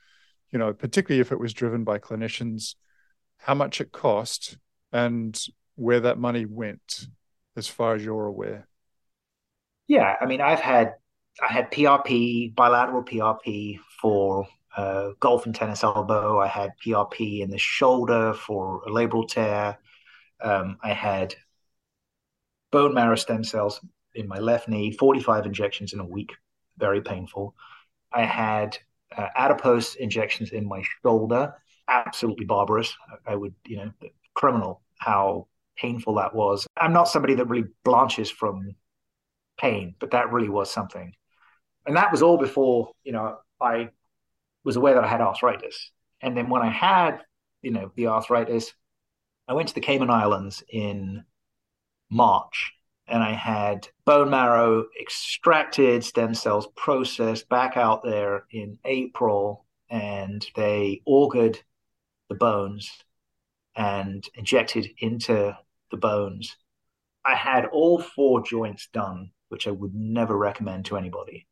you 0.51 0.59
know, 0.59 0.75
particularly 0.75 1.23
if 1.23 1.33
it 1.33 1.41
was 1.41 1.55
driven 1.55 1.83
by 1.83 1.99
clinicians, 1.99 2.75
how 3.39 3.55
much 3.55 3.81
it 3.81 3.91
cost 3.91 4.59
and 4.93 5.41
where 5.77 6.01
that 6.01 6.19
money 6.19 6.45
went, 6.45 7.07
as 7.57 7.69
far 7.69 7.95
as 7.95 8.05
you're 8.05 8.27
aware? 8.27 8.69
Yeah, 9.87 10.15
I 10.21 10.27
mean, 10.27 10.43
I've 10.43 10.61
had 10.61 10.93
I 11.41 11.51
had 11.51 11.71
PRP, 11.71 12.55
bilateral 12.55 13.03
PRP 13.03 13.79
for 14.03 14.47
uh, 14.77 15.11
golf 15.21 15.47
and 15.47 15.55
tennis 15.55 15.83
elbow. 15.83 16.39
I 16.39 16.49
had 16.49 16.73
PRP 16.85 17.41
in 17.41 17.49
the 17.49 17.59
shoulder 17.59 18.35
for 18.35 18.83
a 18.87 18.91
labral 18.91 19.27
tear. 19.27 19.79
Um, 20.41 20.79
I 20.83 20.93
had 20.93 21.35
bone 22.71 22.95
marrow 22.95 23.17
stem 23.17 23.45
cells 23.45 23.81
in 24.15 24.29
my 24.29 24.39
left 24.39 24.69
knee, 24.69 24.93
45 24.93 25.47
injections 25.47 25.93
in 25.93 26.01
a 26.01 26.05
week, 26.05 26.33
very 26.79 27.01
painful. 27.01 27.55
I 28.13 28.25
had 28.25 28.79
uh, 29.17 29.29
adipose 29.37 29.95
injections 29.97 30.51
in 30.51 30.67
my 30.67 30.83
shoulder, 31.03 31.55
absolutely 31.89 32.45
barbarous. 32.45 32.95
I 33.27 33.35
would, 33.35 33.55
you 33.67 33.77
know, 33.79 33.93
criminal 34.35 34.83
how 34.99 35.47
painful 35.77 36.15
that 36.17 36.35
was. 36.35 36.67
I'm 36.77 36.93
not 36.93 37.09
somebody 37.09 37.35
that 37.35 37.47
really 37.47 37.69
blanches 37.85 38.31
from 38.31 38.75
pain, 39.59 39.95
but 39.99 40.11
that 40.11 40.33
really 40.33 40.49
was 40.49 40.71
something. 40.71 41.13
And 41.87 41.97
that 41.97 42.13
was 42.13 42.23
all 42.23 42.37
before, 42.37 42.93
you 43.05 43.13
know, 43.13 43.39
I 43.61 43.91
was 44.65 44.77
aware 44.77 44.95
that 44.95 45.05
I 45.05 45.09
had 45.09 45.21
arthritis. 45.21 45.91
And 46.21 46.37
then 46.37 46.49
when 46.49 46.63
I 46.63 46.71
had, 46.71 47.21
you 47.63 47.71
know, 47.71 47.93
the 47.97 48.09
arthritis, 48.09 48.73
I 49.49 49.55
went 49.55 49.69
to 49.69 49.75
the 49.75 49.81
Cayman 49.81 50.11
Islands 50.11 50.63
in 50.69 51.25
March 52.11 52.73
and 53.07 53.23
I 53.23 53.33
had 53.33 53.89
bone 54.05 54.31
marrow 54.31 54.85
extracted, 55.01 56.05
stem 56.05 56.35
cells 56.35 56.69
processed 56.77 57.49
back 57.49 57.77
out 57.77 58.03
there 58.03 58.45
in 58.51 58.79
April, 58.85 59.65
and 59.89 60.47
they 60.55 61.01
augered 61.09 61.59
the 62.29 62.35
bones 62.35 62.91
and 63.75 64.29
injected 64.35 64.91
into 64.99 65.57
the 65.91 65.97
bones. 65.97 66.55
I 67.25 67.35
had 67.35 67.65
all 67.67 68.01
four 68.01 68.43
joints 68.45 68.89
done 68.93 69.31
which 69.49 69.67
I 69.67 69.71
would 69.71 69.95
never 69.95 70.37
recommend 70.37 70.85
to 70.87 70.99
anybody. 70.99 71.47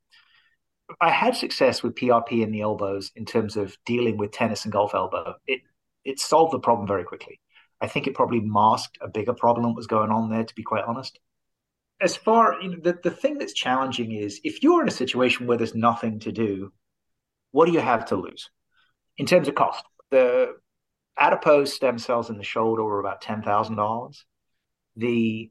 I 1.00 1.10
had 1.10 1.34
success 1.34 1.82
with 1.82 1.94
PRP 1.94 2.42
in 2.42 2.52
the 2.52 2.60
elbows 2.60 3.10
in 3.16 3.24
terms 3.24 3.56
of 3.56 3.76
dealing 3.86 4.18
with 4.18 4.32
tennis 4.32 4.64
and 4.64 4.72
golf 4.72 4.94
elbow. 4.94 5.36
It 5.46 5.62
it 6.04 6.20
solved 6.20 6.52
the 6.52 6.60
problem 6.60 6.86
very 6.86 7.04
quickly. 7.04 7.40
I 7.80 7.88
think 7.88 8.06
it 8.06 8.14
probably 8.14 8.40
masked 8.40 8.98
a 9.00 9.08
bigger 9.08 9.34
problem 9.34 9.66
that 9.66 9.76
was 9.76 9.86
going 9.86 10.10
on 10.10 10.30
there, 10.30 10.44
to 10.44 10.54
be 10.54 10.62
quite 10.62 10.84
honest. 10.84 11.18
As 12.00 12.16
far 12.16 12.60
you 12.60 12.70
know, 12.70 12.78
the, 12.82 12.98
the 13.02 13.10
thing 13.10 13.38
that's 13.38 13.52
challenging 13.52 14.12
is 14.12 14.40
if 14.44 14.62
you're 14.62 14.82
in 14.82 14.88
a 14.88 14.92
situation 14.92 15.46
where 15.46 15.56
there's 15.56 15.74
nothing 15.74 16.20
to 16.20 16.32
do, 16.32 16.72
what 17.52 17.66
do 17.66 17.72
you 17.72 17.80
have 17.80 18.06
to 18.06 18.16
lose? 18.16 18.50
In 19.18 19.26
terms 19.26 19.48
of 19.48 19.54
cost, 19.54 19.84
the 20.10 20.56
adipose 21.18 21.72
stem 21.72 21.98
cells 21.98 22.28
in 22.28 22.36
the 22.36 22.44
shoulder 22.44 22.84
were 22.84 23.00
about 23.00 23.22
ten 23.22 23.42
thousand 23.42 23.76
dollars. 23.76 24.24
The 24.96 25.50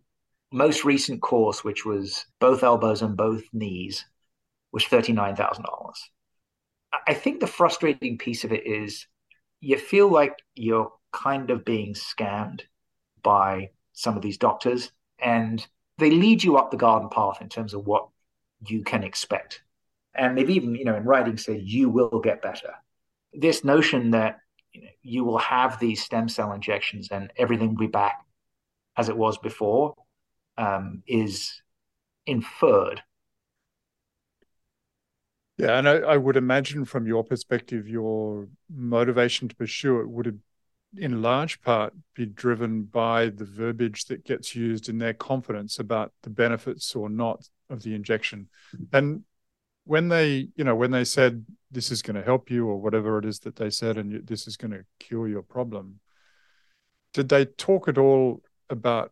most 0.52 0.86
recent 0.86 1.22
course, 1.22 1.64
which 1.64 1.86
was 1.86 2.26
both 2.40 2.64
elbows 2.64 3.02
and 3.02 3.18
both 3.18 3.44
knees, 3.52 4.06
was 4.72 4.86
$39,000. 4.86 5.64
I 7.08 7.14
think 7.14 7.40
the 7.40 7.48
frustrating 7.48 8.18
piece 8.18 8.44
of 8.44 8.52
it 8.52 8.66
is 8.66 9.08
you 9.60 9.78
feel 9.78 10.10
like 10.10 10.34
you're 10.54 10.92
kind 11.16 11.50
of 11.50 11.66
being 11.66 11.94
scammed 11.94 12.62
by 13.24 13.70
some 13.94 14.16
of 14.16 14.22
these 14.22 14.38
doctors, 14.38 14.92
and 15.20 15.66
they 15.98 16.12
lead 16.12 16.44
you 16.44 16.58
up 16.58 16.70
the 16.70 16.78
garden 16.78 17.10
path 17.10 17.42
in 17.42 17.50
terms 17.50 17.74
of 17.74 17.86
what 17.86 18.08
you 18.68 18.84
can 18.84 19.04
expect. 19.04 19.62
And 20.14 20.38
they've 20.38 20.50
even, 20.50 20.76
you 20.76 20.86
know, 20.86 20.96
in 20.96 21.06
writing 21.06 21.38
said 21.38 21.62
you 21.62 21.90
will 21.90 22.20
get 22.20 22.42
better. 22.42 22.74
This 23.34 23.64
notion 23.64 24.12
that 24.12 24.40
you, 24.72 24.82
know, 24.82 24.88
you 25.02 25.24
will 25.24 25.38
have 25.38 25.80
these 25.80 26.04
stem 26.04 26.30
cell 26.30 26.52
injections 26.52 27.10
and 27.12 27.32
everything 27.38 27.70
will 27.70 27.88
be 27.88 27.88
back 27.88 28.26
as 28.98 29.10
it 29.10 29.18
was 29.18 29.38
before 29.38 29.96
um, 30.58 31.04
is 31.08 31.62
inferred. 32.26 33.02
Yeah, 35.58 35.78
and 35.78 35.88
I, 35.88 35.94
I, 36.00 36.18
would 36.18 36.36
imagine 36.36 36.84
from 36.84 37.08
your 37.08 37.24
perspective, 37.24 37.88
your 37.88 38.50
motivation 38.70 39.48
to 39.48 39.56
pursue 39.56 40.02
it 40.02 40.10
would 40.10 40.26
have, 40.26 40.36
in 40.98 41.22
large 41.22 41.62
part, 41.62 41.94
be 42.16 42.26
driven 42.26 42.84
by 42.84 43.30
the 43.30 43.46
verbiage 43.46 44.06
that 44.06 44.26
gets 44.26 44.56
used 44.56 44.90
in 44.90 44.98
their 44.98 45.14
confidence 45.14 45.80
about 45.80 46.14
the 46.24 46.30
benefits 46.30 46.96
or 46.96 47.10
not 47.10 47.50
of 47.70 47.84
the 47.84 47.96
injection. 47.96 48.48
And 48.94 49.24
when 49.86 50.08
they, 50.10 50.50
you 50.56 50.64
know, 50.64 50.76
when 50.76 50.92
they 50.92 51.06
said 51.06 51.46
this 51.72 51.92
is 51.92 52.02
going 52.02 52.16
to 52.16 52.24
help 52.24 52.50
you 52.50 52.68
or 52.68 52.80
whatever 52.80 53.20
it 53.20 53.26
is 53.26 53.40
that 53.40 53.56
they 53.56 53.70
said, 53.70 53.98
and 53.98 54.26
this 54.28 54.48
is 54.48 54.58
going 54.58 54.72
to 54.72 54.86
cure 55.00 55.28
your 55.28 55.44
problem, 55.44 56.00
did 57.14 57.30
they 57.30 57.46
talk 57.46 57.88
at 57.88 57.98
all 57.98 58.42
about 58.70 59.12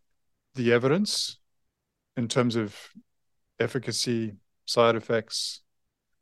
the 0.56 0.74
evidence 0.74 1.38
in 2.18 2.28
terms 2.28 2.56
of 2.56 2.76
efficacy, 3.60 4.34
side 4.66 4.96
effects 4.96 5.62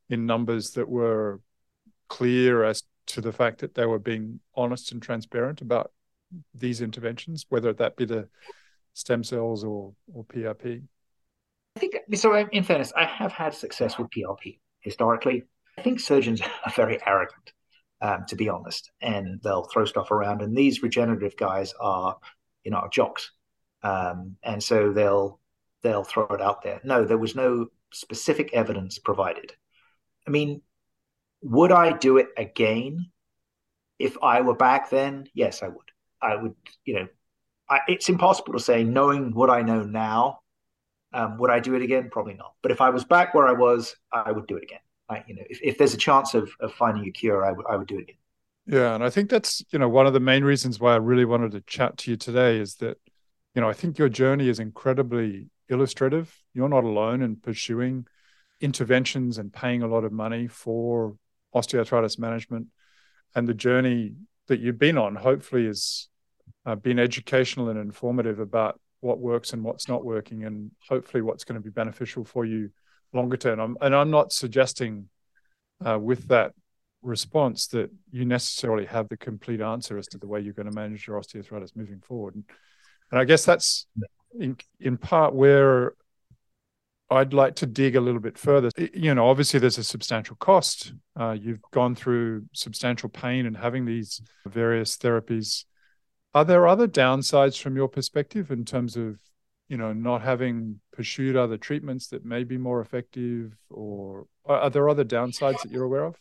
in 0.10 0.26
numbers 0.26 0.72
that 0.72 0.90
were 0.90 1.42
clear 2.08 2.64
as 2.64 2.84
to 3.14 3.22
the 3.22 3.32
fact 3.32 3.60
that 3.60 3.76
they 3.76 3.86
were 3.86 4.00
being 4.00 4.40
honest 4.56 4.92
and 4.92 5.02
transparent 5.02 5.62
about 5.62 5.92
these 6.54 6.82
interventions, 6.82 7.46
whether 7.50 7.74
that 7.74 7.96
be 7.96 8.06
the 8.06 8.28
stem 8.94 9.24
cells 9.24 9.64
or 9.64 9.94
or 10.14 10.24
PRP? 10.26 10.84
I 11.76 11.80
think 11.80 11.96
so. 12.14 12.36
In 12.36 12.64
fairness, 12.64 12.92
I 12.96 13.06
have 13.06 13.32
had 13.32 13.54
success 13.54 13.98
with 13.98 14.10
PRP 14.10 14.60
historically. 14.82 15.44
I 15.78 15.82
think 15.82 16.00
surgeons 16.00 16.42
are 16.66 16.72
very 16.76 17.00
arrogant, 17.06 17.54
um, 18.02 18.26
to 18.28 18.36
be 18.36 18.50
honest, 18.50 18.92
and 19.02 19.40
they'll 19.44 19.64
throw 19.64 19.86
stuff 19.86 20.12
around. 20.12 20.42
And 20.42 20.56
these 20.56 20.84
regenerative 20.84 21.38
guys 21.38 21.74
are, 21.80 22.18
you 22.64 22.72
know, 22.72 22.88
jocks. 22.92 23.32
Um, 23.84 24.36
and 24.44 24.62
so 24.62 24.92
they'll 24.92 25.40
they'll 25.82 26.04
throw 26.04 26.28
it 26.28 26.42
out 26.42 26.62
there. 26.62 26.80
No, 26.84 27.06
there 27.06 27.18
was 27.18 27.36
no 27.36 27.68
specific 27.94 28.54
evidence 28.54 29.00
provided. 29.00 29.54
I 30.28 30.32
mean, 30.32 30.62
would 31.42 31.72
I 31.72 31.98
do 31.98 32.18
it 32.18 32.30
again 32.38 33.12
if 34.00 34.18
I 34.22 34.42
were 34.42 34.56
back 34.56 34.90
then? 34.90 35.28
Yes, 35.34 35.64
I 35.64 35.68
would. 35.68 35.92
I 36.22 36.36
would, 36.36 36.56
you 36.86 36.96
know, 36.96 37.08
I, 37.70 37.80
it's 37.88 38.10
impossible 38.10 38.54
to 38.54 38.60
say, 38.60 38.84
knowing 38.84 39.34
what 39.34 39.50
I 39.50 39.62
know 39.62 39.84
now, 39.84 40.40
um, 41.14 41.38
would 41.40 41.50
I 41.50 41.60
do 41.60 41.76
it 41.76 41.82
again? 41.82 42.10
Probably 42.12 42.36
not. 42.36 42.54
But 42.62 42.72
if 42.72 42.82
I 42.82 42.90
was 42.90 43.04
back 43.04 43.34
where 43.34 43.48
I 43.48 43.54
was, 43.54 43.96
I 44.12 44.32
would 44.32 44.48
do 44.48 44.58
it 44.58 44.64
again. 44.64 44.80
I, 45.10 45.24
you 45.28 45.36
know, 45.36 45.44
if, 45.50 45.60
if 45.62 45.78
there's 45.78 45.94
a 45.94 45.98
chance 45.98 46.34
of, 46.34 46.52
of 46.60 46.74
finding 46.74 47.08
a 47.08 47.12
cure, 47.12 47.44
I, 47.44 47.50
w- 47.50 47.68
I 47.68 47.76
would 47.76 47.88
do 47.88 47.98
it 47.98 48.04
again. 48.04 48.16
Yeah, 48.68 48.96
and 48.96 49.04
I 49.04 49.10
think 49.10 49.30
that's 49.30 49.64
you 49.72 49.80
know 49.80 49.90
one 49.90 50.06
of 50.06 50.14
the 50.14 50.20
main 50.20 50.44
reasons 50.44 50.80
why 50.80 50.94
I 50.94 50.98
really 50.98 51.26
wanted 51.26 51.52
to 51.54 51.62
chat 51.62 51.98
to 51.98 52.12
you 52.12 52.18
today 52.18 52.60
is 52.60 52.76
that 52.76 52.98
you 53.56 53.62
know, 53.62 53.70
I 53.70 53.74
think 53.74 53.98
your 53.98 54.10
journey 54.10 54.48
is 54.48 54.60
incredibly 54.60 55.50
illustrative. 55.70 56.38
You're 56.54 56.70
not 56.70 56.84
alone 56.84 57.22
in 57.22 57.36
pursuing 57.36 58.06
interventions 58.62 59.38
and 59.38 59.52
paying 59.52 59.82
a 59.82 59.88
lot 59.88 60.04
of 60.04 60.12
money 60.12 60.48
for 60.48 61.16
osteoarthritis 61.54 62.20
management. 62.20 62.68
And 63.36 63.48
the 63.48 63.54
journey 63.54 64.16
that 64.48 64.60
you've 64.60 64.80
been 64.80 64.98
on, 64.98 65.16
hopefully, 65.16 65.66
has 65.66 66.08
uh, 66.66 66.76
been 66.76 67.00
educational 67.00 67.70
and 67.70 67.80
informative 67.80 68.40
about 68.40 68.80
what 69.00 69.20
works 69.20 69.54
and 69.54 69.64
what's 69.64 69.88
not 69.88 70.06
working, 70.06 70.44
and 70.44 70.72
hopefully, 70.88 71.22
what's 71.22 71.44
going 71.44 71.60
to 71.60 71.64
be 71.64 71.72
beneficial 71.72 72.24
for 72.24 72.46
you 72.46 72.70
longer 73.14 73.38
term. 73.38 73.60
I'm, 73.60 73.78
and 73.82 73.96
I'm 73.96 74.12
not 74.12 74.32
suggesting 74.32 75.10
uh, 75.86 75.98
with 75.98 76.28
that 76.28 76.54
response 77.02 77.68
that 77.68 77.90
you 78.12 78.26
necessarily 78.26 78.86
have 78.86 79.10
the 79.10 79.18
complete 79.18 79.62
answer 79.62 79.98
as 79.98 80.08
to 80.08 80.18
the 80.18 80.28
way 80.28 80.40
you're 80.40 80.54
going 80.54 80.70
to 80.70 80.76
manage 80.76 81.08
your 81.08 81.20
osteoarthritis 81.20 81.76
moving 81.76 82.00
forward. 82.00 82.36
And 82.36 82.44
and 83.12 83.20
I 83.20 83.26
guess 83.26 83.46
that's 83.46 83.88
in, 84.40 84.58
in 84.80 84.98
part 84.98 85.34
where 85.34 85.94
I'd 87.12 87.34
like 87.34 87.56
to 87.56 87.66
dig 87.66 87.98
a 87.98 88.02
little 88.02 88.22
bit 88.22 88.38
further. 88.38 88.70
You 88.94 89.14
know, 89.14 89.28
obviously 89.28 89.60
there's 89.60 89.78
a 89.78 89.84
substantial 89.84 90.38
cost. 90.38 90.94
Uh, 91.20 91.36
you've 91.40 91.62
gone 91.72 91.94
through 91.94 92.46
substantial 92.54 93.10
pain 93.10 93.46
in 93.46 93.54
having 93.54 93.86
these 93.86 94.22
various 94.48 94.96
therapies. 94.96 95.66
Are 96.34 96.46
there 96.46 96.68
other 96.68 96.88
downsides 96.88 97.62
from 97.62 97.76
your 97.76 97.90
perspective 97.90 98.50
in 98.50 98.64
terms 98.64 98.96
of, 98.96 99.20
you 99.68 99.76
know, 99.76 99.92
not 99.92 100.22
having 100.22 100.80
pursued 100.94 101.36
other 101.36 101.58
treatments 101.58 102.08
that 102.08 102.24
may 102.24 102.46
be 102.46 102.58
more 102.58 102.80
effective, 102.80 103.54
or 103.70 104.26
are 104.46 104.70
there 104.70 104.88
other 104.88 105.04
downsides 105.04 105.62
that 105.64 105.72
you're 105.72 105.84
aware 105.84 106.06
of? 106.06 106.16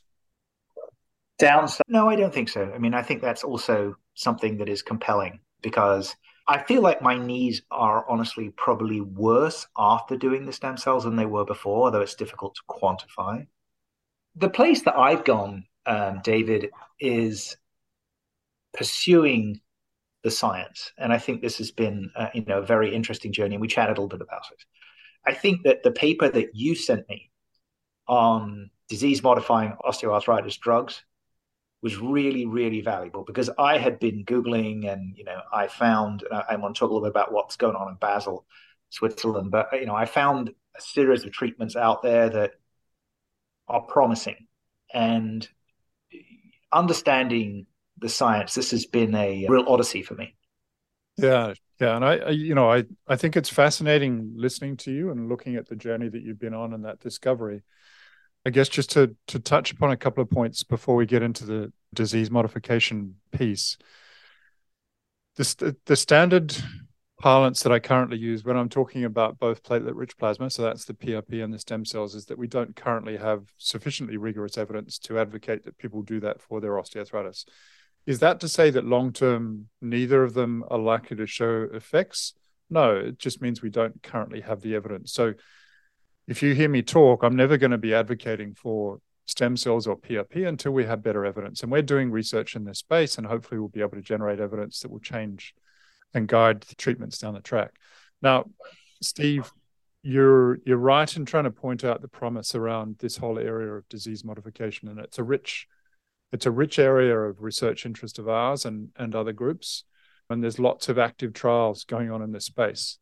Downside? 1.38 1.84
No, 1.86 2.08
I 2.08 2.16
don't 2.16 2.34
think 2.34 2.48
so. 2.48 2.72
I 2.74 2.78
mean, 2.78 2.94
I 2.94 3.02
think 3.02 3.22
that's 3.22 3.44
also 3.44 3.94
something 4.14 4.58
that 4.58 4.68
is 4.68 4.82
compelling 4.82 5.38
because 5.62 6.16
I 6.50 6.60
feel 6.64 6.82
like 6.82 7.00
my 7.00 7.16
knees 7.16 7.62
are 7.70 8.04
honestly 8.08 8.50
probably 8.56 9.00
worse 9.00 9.68
after 9.78 10.16
doing 10.16 10.44
the 10.44 10.52
stem 10.52 10.76
cells 10.76 11.04
than 11.04 11.14
they 11.14 11.24
were 11.24 11.44
before, 11.44 11.84
although 11.84 12.00
it's 12.00 12.16
difficult 12.16 12.56
to 12.56 12.62
quantify. 12.68 13.46
The 14.34 14.50
place 14.50 14.82
that 14.82 14.96
I've 14.96 15.24
gone, 15.24 15.66
um, 15.86 16.20
David, 16.24 16.70
is 16.98 17.56
pursuing 18.74 19.60
the 20.24 20.30
science, 20.32 20.92
and 20.98 21.12
I 21.12 21.18
think 21.18 21.40
this 21.40 21.58
has 21.58 21.70
been, 21.70 22.10
uh, 22.16 22.30
you 22.34 22.44
know, 22.44 22.58
a 22.58 22.66
very 22.66 22.92
interesting 22.92 23.32
journey. 23.32 23.54
And 23.54 23.62
we 23.62 23.68
chatted 23.68 23.96
a 23.96 24.00
little 24.00 24.18
bit 24.18 24.26
about 24.26 24.42
it. 24.50 24.64
I 25.24 25.34
think 25.34 25.62
that 25.62 25.84
the 25.84 25.92
paper 25.92 26.28
that 26.28 26.48
you 26.52 26.74
sent 26.74 27.08
me 27.08 27.30
on 28.08 28.70
disease-modifying 28.88 29.74
osteoarthritis 29.86 30.58
drugs 30.58 31.04
was 31.82 31.96
really, 31.98 32.46
really 32.46 32.82
valuable 32.82 33.24
because 33.24 33.48
I 33.58 33.78
had 33.78 33.98
been 33.98 34.24
Googling 34.24 34.90
and, 34.90 35.16
you 35.16 35.24
know, 35.24 35.40
I 35.52 35.66
found, 35.68 36.24
I 36.30 36.56
want 36.56 36.74
to 36.74 36.78
talk 36.78 36.90
a 36.90 36.92
little 36.92 37.06
bit 37.06 37.10
about 37.10 37.32
what's 37.32 37.56
going 37.56 37.74
on 37.74 37.88
in 37.88 37.94
Basel, 37.94 38.44
Switzerland, 38.90 39.50
but, 39.50 39.68
you 39.72 39.86
know, 39.86 39.94
I 39.94 40.04
found 40.04 40.50
a 40.76 40.80
series 40.80 41.24
of 41.24 41.32
treatments 41.32 41.76
out 41.76 42.02
there 42.02 42.28
that 42.28 42.52
are 43.66 43.80
promising 43.80 44.46
and 44.92 45.48
understanding 46.72 47.66
the 47.98 48.08
science. 48.08 48.54
This 48.54 48.72
has 48.72 48.84
been 48.86 49.14
a 49.14 49.46
real 49.48 49.64
odyssey 49.66 50.02
for 50.02 50.14
me. 50.14 50.34
Yeah. 51.16 51.54
Yeah. 51.80 51.96
And 51.96 52.04
I, 52.04 52.16
I, 52.16 52.30
you 52.30 52.54
know, 52.54 52.70
I, 52.70 52.84
I 53.08 53.16
think 53.16 53.36
it's 53.36 53.48
fascinating 53.48 54.34
listening 54.36 54.76
to 54.78 54.92
you 54.92 55.10
and 55.10 55.28
looking 55.28 55.56
at 55.56 55.68
the 55.68 55.76
journey 55.76 56.08
that 56.08 56.22
you've 56.22 56.38
been 56.38 56.52
on 56.52 56.74
and 56.74 56.84
that 56.84 57.00
discovery. 57.00 57.62
I 58.46 58.50
guess 58.50 58.68
just 58.68 58.90
to 58.92 59.14
to 59.28 59.38
touch 59.38 59.72
upon 59.72 59.90
a 59.90 59.96
couple 59.96 60.22
of 60.22 60.30
points 60.30 60.62
before 60.62 60.96
we 60.96 61.06
get 61.06 61.22
into 61.22 61.44
the 61.44 61.72
disease 61.94 62.30
modification 62.30 63.16
piece. 63.32 63.76
The, 65.36 65.76
the 65.86 65.96
standard 65.96 66.56
parlance 67.20 67.62
that 67.62 67.72
I 67.72 67.78
currently 67.78 68.18
use 68.18 68.44
when 68.44 68.56
I'm 68.56 68.68
talking 68.68 69.04
about 69.04 69.38
both 69.38 69.62
platelet-rich 69.62 70.16
plasma, 70.18 70.50
so 70.50 70.62
that's 70.62 70.86
the 70.86 70.94
PRP 70.94 71.44
and 71.44 71.52
the 71.52 71.58
stem 71.58 71.84
cells, 71.84 72.14
is 72.14 72.26
that 72.26 72.38
we 72.38 72.46
don't 72.46 72.74
currently 72.74 73.16
have 73.16 73.44
sufficiently 73.58 74.16
rigorous 74.16 74.58
evidence 74.58 74.98
to 75.00 75.18
advocate 75.18 75.64
that 75.64 75.78
people 75.78 76.02
do 76.02 76.20
that 76.20 76.40
for 76.40 76.60
their 76.60 76.72
osteoarthritis. 76.72 77.44
Is 78.06 78.18
that 78.20 78.40
to 78.40 78.48
say 78.48 78.70
that 78.70 78.86
long-term 78.86 79.68
neither 79.80 80.22
of 80.22 80.34
them 80.34 80.64
are 80.68 80.78
likely 80.78 81.16
to 81.18 81.26
show 81.26 81.68
effects? 81.72 82.34
No, 82.70 82.96
it 82.96 83.18
just 83.18 83.42
means 83.42 83.60
we 83.60 83.70
don't 83.70 84.02
currently 84.02 84.40
have 84.40 84.62
the 84.62 84.74
evidence. 84.74 85.12
So 85.12 85.34
if 86.30 86.44
you 86.44 86.54
hear 86.54 86.68
me 86.68 86.80
talk, 86.80 87.24
I'm 87.24 87.34
never 87.34 87.56
going 87.56 87.72
to 87.72 87.78
be 87.78 87.92
advocating 87.92 88.54
for 88.54 89.00
stem 89.26 89.56
cells 89.56 89.88
or 89.88 89.98
PRP 89.98 90.46
until 90.46 90.70
we 90.70 90.84
have 90.84 91.02
better 91.02 91.26
evidence. 91.26 91.62
And 91.62 91.72
we're 91.72 91.82
doing 91.82 92.12
research 92.12 92.54
in 92.54 92.64
this 92.64 92.78
space, 92.78 93.18
and 93.18 93.26
hopefully 93.26 93.58
we'll 93.58 93.68
be 93.68 93.80
able 93.80 93.96
to 93.96 94.00
generate 94.00 94.38
evidence 94.38 94.78
that 94.80 94.92
will 94.92 95.00
change 95.00 95.54
and 96.14 96.28
guide 96.28 96.60
the 96.60 96.76
treatments 96.76 97.18
down 97.18 97.34
the 97.34 97.40
track. 97.40 97.72
Now, 98.22 98.44
Steve, 99.02 99.52
you're 100.04 100.60
you're 100.64 100.76
right 100.76 101.14
in 101.16 101.24
trying 101.24 101.44
to 101.44 101.50
point 101.50 101.82
out 101.82 102.00
the 102.00 102.08
promise 102.08 102.54
around 102.54 102.98
this 103.00 103.16
whole 103.16 103.38
area 103.38 103.72
of 103.72 103.88
disease 103.88 104.24
modification, 104.24 104.86
and 104.86 105.00
it's 105.00 105.18
a 105.18 105.24
rich 105.24 105.66
it's 106.30 106.46
a 106.46 106.50
rich 106.52 106.78
area 106.78 107.18
of 107.18 107.42
research 107.42 107.84
interest 107.84 108.20
of 108.20 108.28
ours 108.28 108.64
and 108.64 108.90
and 108.96 109.16
other 109.16 109.32
groups, 109.32 109.82
and 110.28 110.44
there's 110.44 110.60
lots 110.60 110.88
of 110.88 110.96
active 110.96 111.32
trials 111.32 111.82
going 111.82 112.08
on 112.12 112.22
in 112.22 112.30
this 112.30 112.44
space, 112.44 112.98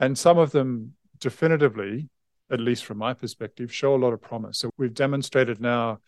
and 0.00 0.18
some 0.18 0.38
of 0.38 0.50
them 0.50 0.94
definitively 1.20 2.08
at 2.54 2.60
least 2.60 2.84
from 2.84 2.98
my 2.98 3.12
perspective, 3.12 3.72
show 3.72 3.94
a 3.94 3.96
lot 3.96 4.12
of 4.12 4.22
promise. 4.22 4.58
So 4.58 4.70
we've 4.78 4.94
demonstrated 4.94 5.60
now 5.60 5.98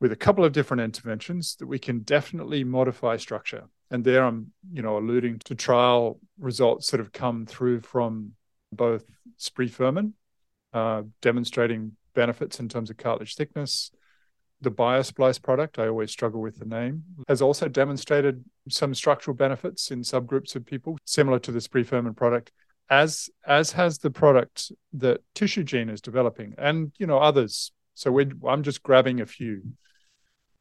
with 0.00 0.12
a 0.12 0.16
couple 0.16 0.44
of 0.44 0.52
different 0.52 0.82
interventions 0.82 1.56
that 1.56 1.66
we 1.66 1.78
can 1.78 2.00
definitely 2.00 2.64
modify 2.64 3.16
structure. 3.16 3.64
And 3.90 4.04
there 4.04 4.24
I'm, 4.24 4.52
you 4.72 4.82
know, 4.82 4.98
alluding 4.98 5.40
to 5.44 5.54
trial 5.54 6.18
results 6.38 6.90
that 6.90 7.00
have 7.00 7.12
come 7.12 7.46
through 7.46 7.80
from 7.80 8.32
both 8.72 9.04
sprifermin, 9.38 10.12
uh, 10.72 11.02
demonstrating 11.20 11.92
benefits 12.14 12.58
in 12.58 12.68
terms 12.68 12.90
of 12.90 12.96
cartilage 12.96 13.34
thickness. 13.34 13.90
The 14.60 14.70
BioSplice 14.70 15.42
product, 15.42 15.78
I 15.78 15.88
always 15.88 16.10
struggle 16.10 16.40
with 16.40 16.58
the 16.58 16.64
name, 16.64 17.02
has 17.28 17.42
also 17.42 17.68
demonstrated 17.68 18.44
some 18.68 18.94
structural 18.94 19.36
benefits 19.36 19.90
in 19.90 20.02
subgroups 20.02 20.54
of 20.56 20.64
people, 20.64 20.98
similar 21.04 21.38
to 21.40 21.52
the 21.52 21.58
sprifermin 21.58 22.16
product 22.16 22.52
as 22.92 23.30
as 23.46 23.72
has 23.72 23.98
the 23.98 24.10
product 24.10 24.70
that 24.92 25.22
TissueGene 25.34 25.90
is 25.90 26.02
developing, 26.02 26.54
and 26.58 26.92
you 26.98 27.06
know 27.06 27.18
others. 27.18 27.72
So 27.94 28.12
we 28.12 28.30
I'm 28.46 28.62
just 28.62 28.82
grabbing 28.82 29.22
a 29.22 29.26
few. 29.26 29.62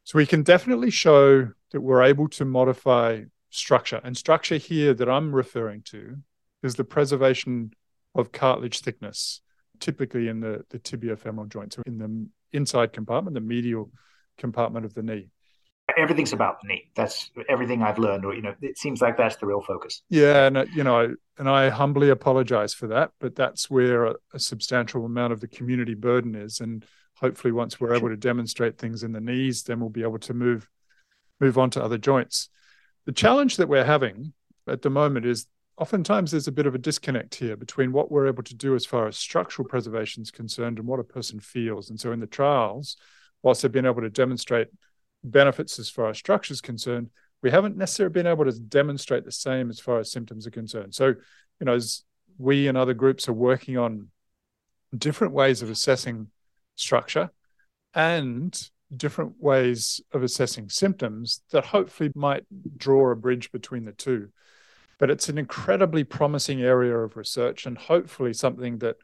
So 0.06 0.18
we 0.18 0.26
can 0.26 0.42
definitely 0.42 0.92
show 0.92 1.50
that 1.72 1.82
we're 1.82 2.04
able 2.04 2.30
to 2.30 2.46
modify 2.46 3.24
structure, 3.50 4.00
and 4.06 4.16
structure 4.16 4.56
here 4.56 4.94
that 4.94 5.10
I'm 5.10 5.36
referring 5.36 5.82
to 5.94 6.18
is 6.64 6.76
the 6.76 6.86
preservation 6.86 7.74
of 8.16 8.32
cartilage 8.32 8.80
thickness, 8.80 9.42
typically 9.82 10.30
in 10.30 10.40
the 10.40 10.64
the 10.70 10.80
tibiofemoral 10.80 11.50
joint, 11.50 11.74
so 11.74 11.82
in 11.86 11.98
the 11.98 12.58
inside 12.58 12.94
compartment, 12.94 13.34
the 13.34 13.42
medial 13.42 13.92
compartment 14.38 14.86
of 14.86 14.94
the 14.94 15.04
knee 15.04 15.28
everything's 15.98 16.34
about 16.34 16.62
the 16.62 16.68
knee. 16.68 16.90
That's 16.96 17.32
everything 17.50 17.82
I've 17.82 17.98
learned, 17.98 18.26
or 18.26 18.34
you 18.34 18.42
know, 18.42 18.54
it 18.62 18.78
seems 18.78 19.02
like 19.02 19.18
that's 19.18 19.36
the 19.38 19.46
real 19.46 19.62
focus. 19.62 20.02
Yeah, 20.10 20.46
and 20.46 20.58
uh, 20.58 20.66
you 20.74 20.84
know, 20.84 21.16
and 21.38 21.50
I 21.50 21.70
humbly 21.70 22.10
apologize 22.10 22.74
for 22.74 22.88
that, 22.88 23.12
but 23.20 23.36
that's 23.36 23.70
where 23.70 24.06
a, 24.06 24.16
a 24.34 24.40
substantial 24.40 25.06
amount 25.06 25.34
of 25.34 25.40
the 25.40 25.48
community 25.48 25.94
burden 25.94 26.36
is, 26.36 26.60
and 26.60 26.86
hopefully, 27.16 27.52
once 27.52 27.80
we're 27.80 27.96
able 27.96 28.10
to 28.10 28.18
demonstrate 28.18 28.78
things 28.78 29.04
in 29.04 29.12
the 29.12 29.22
knees, 29.22 29.64
then 29.64 29.80
we'll 29.80 29.90
be 29.90 30.04
able 30.04 30.20
to 30.20 30.34
move 30.34 30.68
move 31.40 31.58
on 31.58 31.70
to 31.72 31.84
other 31.84 31.98
joints. 31.98 32.50
The 33.06 33.12
challenge 33.12 33.58
that 33.58 33.68
we're 33.68 33.84
having 33.84 34.34
at 34.68 34.84
the 34.84 34.90
moment 34.90 35.26
is 35.26 35.48
oftentimes 35.78 36.32
there's 36.32 36.48
a 36.48 36.52
bit 36.52 36.68
of 36.68 36.76
a 36.76 36.78
disconnect 36.78 37.36
here 37.36 37.56
between 37.56 37.92
what 37.92 38.12
we're 38.12 38.28
able 38.28 38.44
to 38.44 38.56
do 38.56 38.76
as 38.76 38.86
far 38.86 39.08
as 39.08 39.18
structural 39.18 39.68
preservation 39.68 40.22
is 40.22 40.30
concerned 40.30 40.78
and 40.78 40.88
what 40.88 41.00
a 41.00 41.04
person 41.04 41.40
feels. 41.40 41.90
And 41.90 42.00
so 42.00 42.12
in 42.12 42.20
the 42.20 42.28
trials, 42.28 42.98
whilst 43.42 43.62
they've 43.64 43.72
been 43.72 43.88
able 43.88 44.02
to 44.02 44.10
demonstrate 44.10 44.68
benefits 45.24 45.80
as 45.80 45.90
far 45.90 46.10
as 46.10 46.18
structure 46.18 46.54
is 46.54 46.62
concerned, 46.62 47.10
we 47.42 47.52
haven't 47.52 47.78
necessarily 47.78 48.14
been 48.14 48.28
able 48.28 48.46
to 48.46 48.60
demonstrate 48.60 49.26
the 49.26 49.32
same 49.32 49.70
as 49.70 49.80
far 49.80 50.00
as 50.00 50.12
symptoms 50.12 50.46
are 50.46 50.52
concerned. 50.52 50.94
So, 50.94 51.08
you 51.08 51.66
know, 51.66 51.74
as 51.74 52.04
we 52.38 52.68
and 52.68 52.78
other 52.78 52.94
groups 52.94 53.28
are 53.28 53.34
working 53.34 53.78
on 53.78 54.10
different 54.96 55.34
ways 55.34 55.62
of 55.62 55.70
assessing 55.70 56.28
structure 56.76 57.32
and 57.94 58.70
different 58.96 59.36
ways 59.40 60.02
of 60.12 60.24
assessing 60.24 60.70
symptoms 60.70 61.42
that 61.52 61.66
hopefully 61.66 62.12
might 62.16 62.44
draw 62.78 63.12
a 63.12 63.16
bridge 63.16 63.52
between 63.52 63.86
the 63.86 63.92
two. 63.92 64.30
But 65.00 65.10
it's 65.10 65.30
an 65.30 65.38
incredibly 65.38 66.04
promising 66.04 66.62
area 66.62 66.96
of 66.96 67.16
research 67.16 67.66
and 67.66 67.78
hopefully 67.78 68.34
something 68.34 68.80
that 68.80 68.98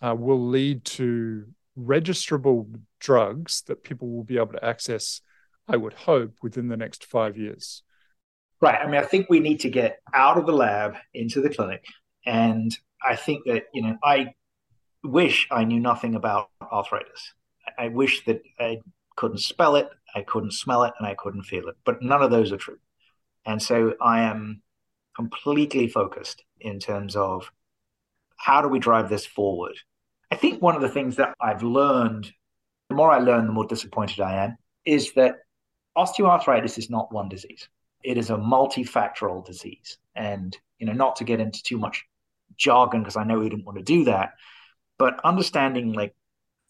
uh, 0.00 0.14
will 0.14 0.48
lead 0.48 0.84
to 0.84 1.46
registrable 1.78 2.80
drugs 2.98 3.62
that 3.62 3.82
people 3.82 4.08
will 4.08 4.24
be 4.24 4.36
able 4.36 4.52
to 4.52 4.64
access 4.64 5.22
I 5.72 5.76
would 5.76 5.92
hope, 5.92 6.34
within 6.42 6.68
the 6.68 6.76
next 6.76 7.04
five 7.04 7.36
years. 7.36 7.82
Right. 8.60 8.78
I 8.80 8.86
mean, 8.86 9.00
I 9.00 9.04
think 9.04 9.28
we 9.28 9.40
need 9.40 9.60
to 9.60 9.70
get 9.70 10.00
out 10.12 10.36
of 10.36 10.46
the 10.46 10.52
lab 10.52 10.96
into 11.14 11.40
the 11.40 11.48
clinic. 11.48 11.84
And 12.26 12.76
I 13.02 13.16
think 13.16 13.44
that, 13.46 13.64
you 13.72 13.82
know, 13.82 13.96
I 14.04 14.34
wish 15.02 15.46
I 15.50 15.64
knew 15.64 15.80
nothing 15.80 16.14
about 16.14 16.50
arthritis. 16.60 17.32
I 17.78 17.88
wish 17.88 18.24
that 18.26 18.42
I 18.58 18.80
couldn't 19.16 19.38
spell 19.38 19.76
it, 19.76 19.88
I 20.14 20.22
couldn't 20.22 20.52
smell 20.52 20.82
it, 20.84 20.92
and 20.98 21.06
I 21.06 21.14
couldn't 21.14 21.44
feel 21.44 21.68
it. 21.68 21.76
But 21.84 22.02
none 22.02 22.22
of 22.22 22.30
those 22.30 22.52
are 22.52 22.56
true. 22.56 22.78
And 23.46 23.62
so 23.62 23.94
I 24.00 24.22
am 24.22 24.62
completely 25.16 25.88
focused 25.88 26.42
in 26.60 26.78
terms 26.78 27.16
of 27.16 27.50
how 28.36 28.60
do 28.60 28.68
we 28.68 28.78
drive 28.78 29.08
this 29.08 29.26
forward? 29.26 29.76
I 30.30 30.36
think 30.36 30.60
one 30.60 30.76
of 30.76 30.82
the 30.82 30.88
things 30.88 31.16
that 31.16 31.34
I've 31.40 31.62
learned, 31.62 32.32
the 32.88 32.94
more 32.94 33.10
I 33.10 33.18
learn, 33.18 33.46
the 33.46 33.52
more 33.52 33.66
disappointed 33.66 34.20
I 34.20 34.44
am, 34.44 34.56
is 34.84 35.12
that 35.14 35.36
osteoarthritis 35.96 36.78
is 36.78 36.90
not 36.90 37.12
one 37.12 37.28
disease. 37.28 37.68
It 38.02 38.16
is 38.16 38.30
a 38.30 38.36
multifactorial 38.36 39.44
disease. 39.44 39.98
And, 40.14 40.56
you 40.78 40.86
know, 40.86 40.92
not 40.92 41.16
to 41.16 41.24
get 41.24 41.40
into 41.40 41.62
too 41.62 41.78
much 41.78 42.04
jargon, 42.56 43.00
because 43.00 43.16
I 43.16 43.24
know 43.24 43.38
we 43.38 43.48
didn't 43.48 43.64
want 43.64 43.78
to 43.78 43.84
do 43.84 44.04
that, 44.04 44.34
but 44.98 45.20
understanding 45.24 45.92
like 45.92 46.14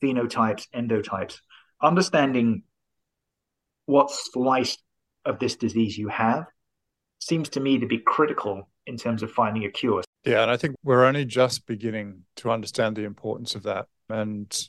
phenotypes, 0.02 0.66
endotypes, 0.74 1.40
understanding 1.82 2.62
what 3.86 4.10
slice 4.10 4.78
of 5.24 5.38
this 5.38 5.56
disease 5.56 5.98
you 5.98 6.08
have 6.08 6.46
seems 7.18 7.48
to 7.50 7.60
me 7.60 7.78
to 7.78 7.86
be 7.86 7.98
critical 7.98 8.68
in 8.86 8.96
terms 8.96 9.22
of 9.22 9.30
finding 9.30 9.64
a 9.64 9.70
cure. 9.70 10.02
Yeah, 10.24 10.42
and 10.42 10.50
I 10.50 10.56
think 10.56 10.76
we're 10.84 11.04
only 11.04 11.24
just 11.24 11.66
beginning 11.66 12.22
to 12.36 12.50
understand 12.50 12.96
the 12.96 13.04
importance 13.04 13.54
of 13.54 13.62
that 13.64 13.86
and 14.08 14.68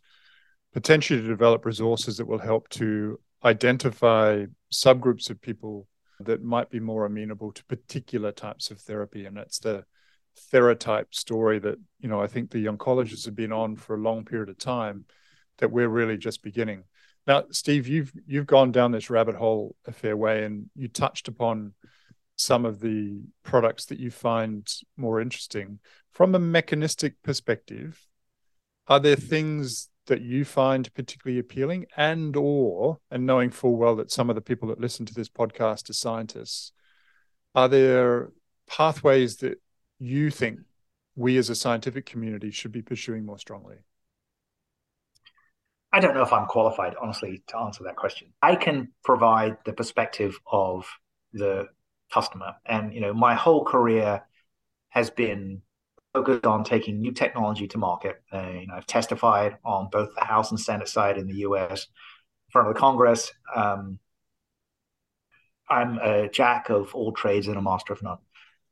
potentially 0.74 1.22
to 1.22 1.28
develop 1.28 1.66
resources 1.66 2.18
that 2.18 2.28
will 2.28 2.40
help 2.40 2.70
to 2.70 3.20
identify 3.44 4.46
subgroups 4.72 5.30
of 5.30 5.42
people 5.42 5.88
that 6.20 6.44
might 6.44 6.70
be 6.70 6.80
more 6.80 7.06
amenable 7.06 7.52
to 7.52 7.66
particular 7.66 8.32
types 8.32 8.70
of 8.72 8.80
therapy. 8.80 9.26
And 9.26 9.36
that's 9.36 9.60
the 9.60 9.86
theratype 10.38 11.14
story 11.14 11.60
that, 11.60 11.78
you 12.00 12.10
know, 12.10 12.22
I 12.22 12.28
think 12.28 12.52
the 12.52 12.66
oncologists 12.66 13.26
have 13.26 13.36
been 13.36 13.52
on 13.52 13.76
for 13.76 13.96
a 13.96 14.02
long 14.02 14.24
period 14.26 14.50
of 14.50 14.58
time 14.58 15.06
that 15.58 15.72
we're 15.72 15.90
really 15.90 16.18
just 16.18 16.44
beginning. 16.44 16.84
Now, 17.28 17.44
Steve, 17.52 17.88
you've 17.88 18.12
you've 18.26 18.48
gone 18.48 18.72
down 18.72 18.92
this 18.92 19.10
rabbit 19.10 19.36
hole 19.36 19.76
a 19.86 19.92
fair 19.92 20.18
way 20.18 20.44
and 20.44 20.70
you 20.76 20.88
touched 20.88 21.28
upon 21.28 21.74
some 22.36 22.66
of 22.66 22.80
the 22.80 23.22
products 23.44 23.86
that 23.86 24.00
you 24.00 24.10
find 24.10 24.68
more 24.98 25.22
interesting. 25.22 25.80
From 26.12 26.34
a 26.34 26.40
mechanistic 26.40 27.22
perspective, 27.24 28.00
are 28.88 29.00
there 29.00 29.16
things 29.16 29.90
that 30.12 30.22
you 30.22 30.44
find 30.44 30.94
particularly 30.94 31.40
appealing 31.40 31.86
and 31.96 32.36
or 32.36 33.00
and 33.10 33.26
knowing 33.26 33.50
full 33.50 33.78
well 33.78 33.96
that 33.96 34.12
some 34.12 34.30
of 34.30 34.36
the 34.36 34.42
people 34.42 34.68
that 34.68 34.78
listen 34.78 35.06
to 35.06 35.14
this 35.14 35.30
podcast 35.30 35.90
are 35.90 35.94
scientists 35.94 36.74
are 37.56 37.70
there 37.70 38.30
pathways 38.68 39.38
that 39.38 39.62
you 40.00 40.30
think 40.30 40.60
we 41.16 41.38
as 41.38 41.50
a 41.50 41.56
scientific 41.56 42.06
community 42.06 42.52
should 42.52 42.74
be 42.74 42.82
pursuing 42.82 43.26
more 43.26 43.40
strongly 43.40 43.78
I 45.94 46.02
don't 46.02 46.14
know 46.14 46.24
if 46.24 46.32
I'm 46.32 46.46
qualified, 46.46 46.96
honestly, 47.02 47.44
to 47.48 47.58
answer 47.58 47.84
that 47.84 47.98
question. 47.98 48.34
I 48.42 48.56
can 48.56 48.94
provide 49.04 49.58
the 49.66 49.74
perspective 49.74 50.40
of 50.50 50.86
the 51.34 51.68
customer. 52.14 52.56
And, 52.66 52.94
you 52.94 53.02
know, 53.02 53.14
my 53.14 53.36
whole 53.36 53.66
career 53.66 54.24
has 54.90 55.10
been 55.10 55.62
focused 56.14 56.46
on 56.46 56.64
taking 56.64 57.00
new 57.00 57.12
technology 57.12 57.68
to 57.68 57.78
market. 57.78 58.22
Uh, 58.34 58.50
you 58.50 58.68
know, 58.68 58.76
I've 58.76 58.88
testified 58.88 59.58
on 59.64 59.90
both 59.92 60.10
the 60.16 60.26
House 60.26 60.52
and 60.52 60.60
Senate 60.60 60.88
side 60.88 61.18
in 61.18 61.28
the 61.28 61.36
U.S. 61.36 61.88
in 62.48 62.52
front 62.52 62.68
of 62.68 62.74
the 62.74 62.80
Congress. 62.80 63.32
Um, 63.56 64.00
I'm 65.70 65.98
a 66.00 66.30
jack 66.30 66.70
of 66.70 66.94
all 66.94 67.14
trades 67.14 67.48
and 67.48 67.58
a 67.58 67.62
master 67.62 67.94
of 67.94 68.04
none. 68.04 68.18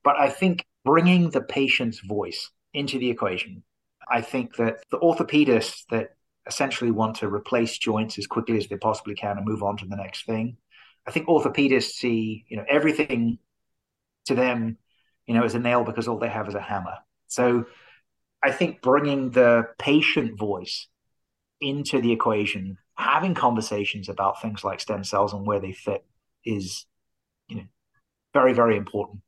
But 0.03 0.17
I 0.19 0.29
think 0.29 0.65
bringing 0.83 1.29
the 1.29 1.41
patient's 1.41 1.99
voice 1.99 2.51
into 2.73 2.99
the 2.99 3.09
equation, 3.09 3.63
I 4.09 4.21
think 4.21 4.55
that 4.57 4.83
the 4.91 4.99
orthopedists 4.99 5.85
that 5.91 6.15
essentially 6.45 6.91
want 6.91 7.17
to 7.17 7.27
replace 7.27 7.77
joints 7.77 8.17
as 8.17 8.27
quickly 8.27 8.57
as 8.57 8.67
they 8.67 8.77
possibly 8.77 9.15
can 9.15 9.37
and 9.37 9.45
move 9.45 9.63
on 9.63 9.77
to 9.77 9.85
the 9.85 9.95
next 9.95 10.25
thing. 10.25 10.57
I 11.07 11.11
think 11.11 11.27
orthopedists 11.27 11.91
see, 11.91 12.45
you 12.49 12.57
know, 12.57 12.65
everything 12.67 13.39
to 14.25 14.35
them, 14.35 14.77
you 15.25 15.33
know, 15.33 15.43
as 15.43 15.55
a 15.55 15.59
nail 15.59 15.83
because 15.83 16.07
all 16.07 16.19
they 16.19 16.29
have 16.29 16.47
is 16.47 16.55
a 16.55 16.61
hammer. 16.61 16.95
So 17.29 17.65
I 18.43 18.51
think 18.51 18.81
bringing 18.81 19.31
the 19.31 19.69
patient 19.77 20.37
voice 20.37 20.87
into 21.61 22.01
the 22.01 22.11
equation, 22.11 22.77
having 22.95 23.33
conversations 23.33 24.09
about 24.09 24.41
things 24.41 24.63
like 24.63 24.81
stem 24.81 25.03
cells 25.03 25.33
and 25.33 25.47
where 25.47 25.59
they 25.59 25.71
fit 25.71 26.05
is, 26.45 26.85
you 27.47 27.57
know, 27.57 27.67
very, 28.33 28.53
very 28.53 28.75
important. 28.75 29.21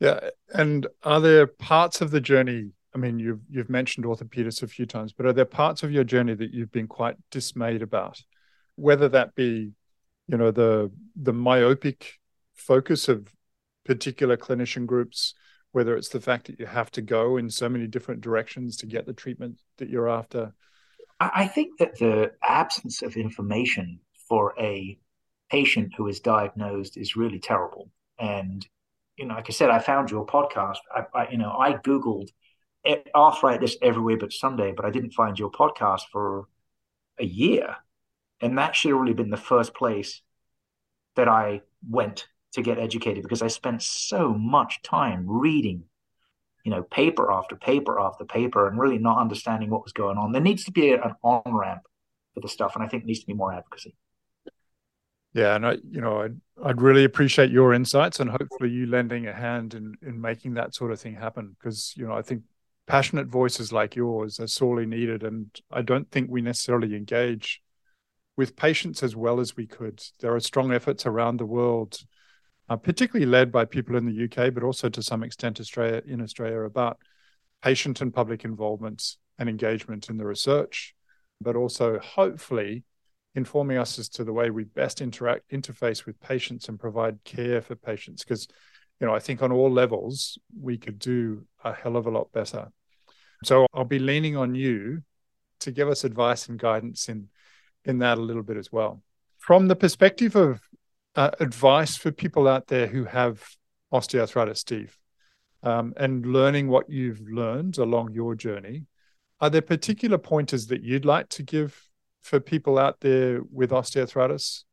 Yeah. 0.00 0.30
And 0.52 0.86
are 1.04 1.20
there 1.20 1.46
parts 1.46 2.00
of 2.00 2.10
the 2.10 2.20
journey 2.20 2.72
I 2.94 2.98
mean, 2.98 3.18
you've 3.18 3.40
you've 3.48 3.70
mentioned 3.70 4.04
orthopedists 4.04 4.62
a 4.62 4.66
few 4.66 4.86
times, 4.86 5.12
but 5.12 5.26
are 5.26 5.32
there 5.32 5.44
parts 5.44 5.82
of 5.82 5.92
your 5.92 6.04
journey 6.04 6.34
that 6.34 6.52
you've 6.52 6.72
been 6.72 6.88
quite 6.88 7.16
dismayed 7.30 7.82
about? 7.82 8.22
Whether 8.74 9.08
that 9.10 9.34
be, 9.34 9.72
you 10.26 10.36
know, 10.36 10.50
the 10.50 10.90
the 11.14 11.32
myopic 11.32 12.18
focus 12.54 13.08
of 13.08 13.32
particular 13.84 14.36
clinician 14.36 14.86
groups, 14.86 15.34
whether 15.72 15.96
it's 15.96 16.08
the 16.08 16.20
fact 16.20 16.46
that 16.46 16.58
you 16.58 16.66
have 16.66 16.90
to 16.92 17.02
go 17.02 17.36
in 17.36 17.50
so 17.50 17.68
many 17.68 17.86
different 17.86 18.20
directions 18.20 18.76
to 18.78 18.86
get 18.86 19.06
the 19.06 19.12
treatment 19.12 19.58
that 19.78 19.88
you're 19.88 20.08
after. 20.08 20.52
I 21.20 21.46
think 21.46 21.78
that 21.78 21.98
the 21.98 22.32
absence 22.42 23.02
of 23.02 23.16
information 23.16 24.00
for 24.28 24.54
a 24.58 24.98
patient 25.50 25.92
who 25.96 26.06
is 26.08 26.20
diagnosed 26.20 26.96
is 26.96 27.14
really 27.14 27.38
terrible. 27.38 27.90
And 28.18 28.66
you 29.16 29.26
know, 29.26 29.34
like 29.34 29.50
I 29.50 29.52
said, 29.52 29.68
I 29.68 29.80
found 29.80 30.10
your 30.10 30.24
podcast. 30.24 30.78
I, 30.94 31.04
I 31.14 31.30
you 31.30 31.36
know, 31.36 31.52
I 31.52 31.74
googled 31.74 32.28
arthritis 33.14 33.76
everywhere 33.82 34.16
but 34.16 34.32
Sunday, 34.32 34.72
but 34.74 34.86
I 34.86 34.90
didn't 34.90 35.12
find 35.12 35.38
your 35.38 35.50
podcast 35.50 36.02
for 36.10 36.48
a 37.18 37.24
year. 37.24 37.76
And 38.40 38.56
that 38.56 38.74
should 38.74 38.92
have 38.92 39.00
really 39.00 39.12
been 39.12 39.30
the 39.30 39.36
first 39.36 39.74
place 39.74 40.22
that 41.16 41.28
I 41.28 41.60
went 41.86 42.26
to 42.52 42.62
get 42.62 42.78
educated 42.78 43.22
because 43.22 43.42
I 43.42 43.48
spent 43.48 43.82
so 43.82 44.32
much 44.34 44.82
time 44.82 45.24
reading, 45.26 45.84
you 46.64 46.70
know, 46.70 46.82
paper 46.82 47.30
after 47.30 47.56
paper 47.56 47.98
after 47.98 48.24
paper 48.24 48.66
and 48.68 48.78
really 48.78 48.98
not 48.98 49.18
understanding 49.18 49.70
what 49.70 49.84
was 49.84 49.92
going 49.92 50.18
on. 50.18 50.32
There 50.32 50.42
needs 50.42 50.64
to 50.64 50.72
be 50.72 50.92
an 50.92 51.14
on 51.22 51.42
ramp 51.46 51.82
for 52.34 52.40
the 52.40 52.48
stuff, 52.48 52.74
and 52.74 52.84
I 52.84 52.88
think 52.88 53.04
needs 53.04 53.20
to 53.20 53.26
be 53.26 53.34
more 53.34 53.52
advocacy. 53.52 53.96
Yeah, 55.32 55.54
and 55.54 55.64
I, 55.64 55.72
you 55.88 56.00
know, 56.00 56.22
I'd, 56.22 56.40
I'd 56.64 56.80
really 56.80 57.04
appreciate 57.04 57.52
your 57.52 57.72
insights 57.72 58.18
and 58.18 58.28
hopefully 58.28 58.70
you 58.70 58.86
lending 58.86 59.28
a 59.28 59.32
hand 59.32 59.74
in 59.74 59.94
in 60.02 60.20
making 60.20 60.54
that 60.54 60.74
sort 60.74 60.90
of 60.90 61.00
thing 61.00 61.14
happen 61.14 61.56
because 61.58 61.94
you 61.96 62.04
know 62.04 62.14
I 62.14 62.22
think 62.22 62.42
passionate 62.90 63.28
voices 63.28 63.72
like 63.72 63.94
yours 63.94 64.40
are 64.40 64.48
sorely 64.48 64.84
needed. 64.84 65.22
And 65.22 65.48
I 65.70 65.80
don't 65.80 66.10
think 66.10 66.28
we 66.28 66.42
necessarily 66.42 66.96
engage 66.96 67.62
with 68.36 68.56
patients 68.56 69.04
as 69.04 69.14
well 69.14 69.38
as 69.38 69.56
we 69.56 69.66
could. 69.68 70.02
There 70.18 70.34
are 70.34 70.40
strong 70.40 70.72
efforts 70.72 71.06
around 71.06 71.36
the 71.36 71.46
world, 71.46 72.00
uh, 72.70 72.76
particularly 72.76 73.30
led 73.30 73.52
by 73.52 73.66
people 73.66 73.96
in 73.96 74.06
the 74.06 74.24
UK, 74.24 74.54
but 74.54 74.62
also 74.62 74.88
to 74.88 75.02
some 75.02 75.22
extent 75.22 75.60
Australia 75.60 76.02
in 76.06 76.22
Australia 76.22 76.60
about 76.60 76.98
patient 77.62 78.00
and 78.00 78.14
public 78.14 78.44
involvement 78.44 79.16
and 79.38 79.48
engagement 79.48 80.08
in 80.08 80.16
the 80.16 80.24
research, 80.24 80.94
but 81.40 81.56
also 81.56 81.98
hopefully 81.98 82.84
informing 83.34 83.76
us 83.76 83.98
as 83.98 84.08
to 84.08 84.24
the 84.24 84.32
way 84.32 84.50
we 84.50 84.64
best 84.64 85.02
interact 85.02 85.50
interface 85.50 86.06
with 86.06 86.18
patients 86.20 86.68
and 86.68 86.80
provide 86.80 87.22
care 87.24 87.60
for 87.60 87.76
patients 87.76 88.24
because 88.24 88.48
you 88.98 89.06
know 89.06 89.14
i 89.14 89.20
think 89.20 89.40
on 89.40 89.52
all 89.52 89.70
levels 89.70 90.36
we 90.60 90.76
could 90.76 90.98
do 90.98 91.46
a 91.62 91.72
hell 91.72 91.96
of 91.96 92.08
a 92.08 92.10
lot 92.10 92.32
better 92.32 92.72
so 93.44 93.66
I'll 93.72 93.84
be 93.84 93.98
leaning 93.98 94.36
on 94.36 94.54
you 94.54 95.02
to 95.60 95.70
give 95.70 95.88
us 95.88 96.04
advice 96.04 96.48
and 96.48 96.58
guidance 96.58 97.08
in 97.08 97.28
in 97.84 97.98
that 97.98 98.18
a 98.18 98.20
little 98.20 98.42
bit 98.42 98.58
as 98.58 98.70
well. 98.70 99.02
From 99.38 99.68
the 99.68 99.76
perspective 99.76 100.36
of 100.36 100.60
uh, 101.16 101.30
advice 101.40 101.96
for 101.96 102.10
people 102.10 102.46
out 102.46 102.68
there 102.68 102.86
who 102.86 103.04
have 103.04 103.44
osteoarthritis, 103.92 104.58
Steve, 104.58 104.96
um, 105.62 105.92
and 105.96 106.24
learning 106.26 106.68
what 106.68 106.88
you've 106.88 107.20
learned 107.20 107.78
along 107.78 108.12
your 108.12 108.34
journey, 108.34 108.86
are 109.40 109.50
there 109.50 109.62
particular 109.62 110.18
pointers 110.18 110.66
that 110.68 110.82
you'd 110.82 111.04
like 111.04 111.28
to 111.30 111.42
give 111.42 111.88
for 112.22 112.40
people 112.40 112.78
out 112.78 113.00
there 113.00 113.40
with 113.50 113.70
osteoarthritis 113.70 114.64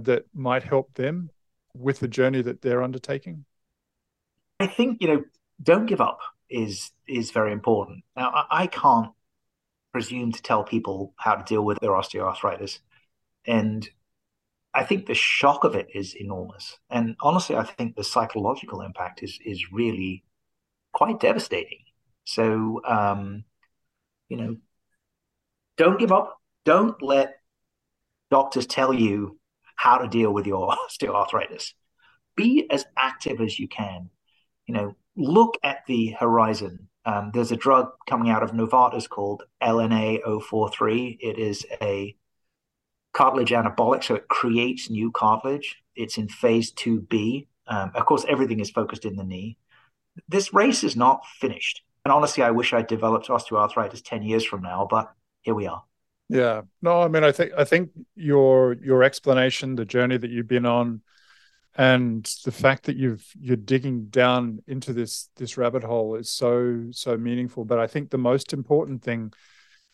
that 0.00 0.24
might 0.32 0.62
help 0.62 0.94
them 0.94 1.30
with 1.76 2.00
the 2.00 2.08
journey 2.08 2.42
that 2.42 2.62
they're 2.62 2.82
undertaking? 2.82 3.44
I 4.60 4.66
think, 4.66 4.98
you 5.00 5.08
know, 5.08 5.24
don't 5.62 5.86
give 5.86 6.00
up 6.00 6.20
is 6.48 6.92
is 7.08 7.30
very 7.30 7.52
important. 7.52 8.04
Now, 8.16 8.30
I, 8.30 8.62
I 8.62 8.66
can't 8.66 9.10
presume 9.92 10.32
to 10.32 10.42
tell 10.42 10.64
people 10.64 11.14
how 11.16 11.34
to 11.34 11.44
deal 11.44 11.64
with 11.64 11.78
their 11.80 11.90
osteoarthritis, 11.90 12.78
and 13.46 13.88
I 14.74 14.84
think 14.84 15.06
the 15.06 15.14
shock 15.14 15.64
of 15.64 15.76
it 15.76 15.86
is 15.94 16.14
enormous. 16.14 16.78
And 16.90 17.14
honestly, 17.22 17.56
I 17.56 17.62
think 17.64 17.94
the 17.94 18.04
psychological 18.04 18.80
impact 18.80 19.22
is 19.22 19.38
is 19.44 19.72
really 19.72 20.24
quite 20.92 21.20
devastating. 21.20 21.80
So, 22.24 22.80
um, 22.86 23.44
you 24.28 24.36
know, 24.36 24.56
don't 25.76 25.98
give 25.98 26.12
up. 26.12 26.38
Don't 26.64 27.00
let 27.02 27.36
doctors 28.30 28.66
tell 28.66 28.92
you 28.92 29.38
how 29.76 29.98
to 29.98 30.08
deal 30.08 30.32
with 30.32 30.46
your 30.46 30.74
osteoarthritis. 30.88 31.72
Be 32.36 32.66
as 32.70 32.84
active 32.96 33.40
as 33.40 33.58
you 33.58 33.68
can. 33.68 34.10
You 34.66 34.74
know, 34.74 34.96
look 35.16 35.58
at 35.62 35.86
the 35.86 36.08
horizon. 36.18 36.88
Um, 37.04 37.30
there's 37.34 37.52
a 37.52 37.56
drug 37.56 37.90
coming 38.08 38.30
out 38.30 38.42
of 38.42 38.52
Novartis 38.52 39.08
called 39.08 39.42
LNA043. 39.62 41.18
It 41.20 41.38
is 41.38 41.66
a 41.82 42.16
cartilage 43.14 43.50
anabolic, 43.50 44.04
so 44.04 44.14
it 44.14 44.28
creates 44.28 44.90
new 44.90 45.10
cartilage. 45.10 45.76
It's 45.96 46.18
in 46.18 46.28
phase 46.28 46.72
2B. 46.72 47.46
Um, 47.66 47.92
of 47.94 48.04
course, 48.04 48.26
everything 48.28 48.60
is 48.60 48.70
focused 48.70 49.06
in 49.06 49.16
the 49.16 49.24
knee. 49.24 49.56
This 50.28 50.52
race 50.52 50.84
is 50.84 50.96
not 50.96 51.24
finished. 51.40 51.82
And 52.04 52.12
honestly, 52.12 52.42
I 52.42 52.50
wish 52.50 52.74
I'd 52.74 52.86
developed 52.86 53.28
osteoarthritis 53.28 54.02
10 54.04 54.22
years 54.22 54.44
from 54.44 54.60
now, 54.60 54.86
but 54.90 55.10
here 55.40 55.54
we 55.54 55.66
are. 55.66 55.82
Yeah. 56.28 56.62
No, 56.82 57.00
I 57.00 57.08
mean, 57.08 57.24
I 57.24 57.32
think 57.32 57.52
I 57.56 57.64
think 57.64 57.90
your 58.14 58.74
your 58.74 59.02
explanation, 59.02 59.76
the 59.76 59.84
journey 59.84 60.16
that 60.16 60.30
you've 60.30 60.48
been 60.48 60.66
on, 60.66 61.02
and 61.76 62.24
the 62.44 62.52
fact 62.52 62.84
that 62.84 62.96
you've 62.96 63.26
you're 63.38 63.56
digging 63.56 64.06
down 64.06 64.62
into 64.66 64.92
this 64.92 65.28
this 65.36 65.56
rabbit 65.56 65.82
hole 65.82 66.14
is 66.14 66.30
so 66.30 66.86
so 66.90 67.16
meaningful 67.16 67.64
but 67.64 67.78
i 67.78 67.86
think 67.86 68.10
the 68.10 68.18
most 68.18 68.52
important 68.52 69.02
thing 69.02 69.32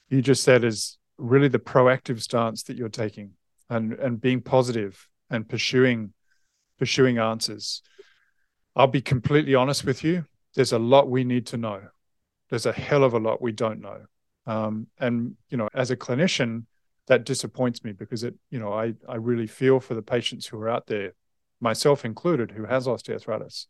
you 0.08 0.20
just 0.20 0.42
said 0.42 0.62
is 0.62 0.98
really 1.20 1.48
the 1.48 1.58
proactive 1.58 2.20
stance 2.20 2.62
that 2.64 2.76
you're 2.76 2.88
taking 2.88 3.32
and 3.68 3.92
and 3.94 4.20
being 4.20 4.40
positive 4.40 5.08
and 5.30 5.48
pursuing 5.48 6.12
pursuing 6.78 7.18
answers 7.18 7.82
i'll 8.74 8.86
be 8.86 9.02
completely 9.02 9.54
honest 9.54 9.84
with 9.84 10.02
you 10.02 10.24
there's 10.54 10.72
a 10.72 10.78
lot 10.78 11.08
we 11.08 11.24
need 11.24 11.46
to 11.48 11.56
know. 11.56 11.82
There's 12.48 12.66
a 12.66 12.72
hell 12.72 13.04
of 13.04 13.14
a 13.14 13.18
lot 13.18 13.40
we 13.40 13.52
don't 13.52 13.80
know. 13.80 14.00
Um, 14.46 14.88
and, 14.98 15.36
you 15.48 15.56
know, 15.56 15.68
as 15.74 15.90
a 15.90 15.96
clinician, 15.96 16.64
that 17.06 17.24
disappoints 17.24 17.84
me 17.84 17.92
because 17.92 18.24
it, 18.24 18.34
you 18.50 18.58
know, 18.58 18.72
I, 18.72 18.94
I 19.08 19.16
really 19.16 19.46
feel 19.46 19.80
for 19.80 19.94
the 19.94 20.02
patients 20.02 20.46
who 20.46 20.58
are 20.58 20.68
out 20.68 20.86
there, 20.86 21.12
myself 21.60 22.04
included, 22.04 22.50
who 22.50 22.64
has 22.64 22.86
osteoarthritis. 22.86 23.66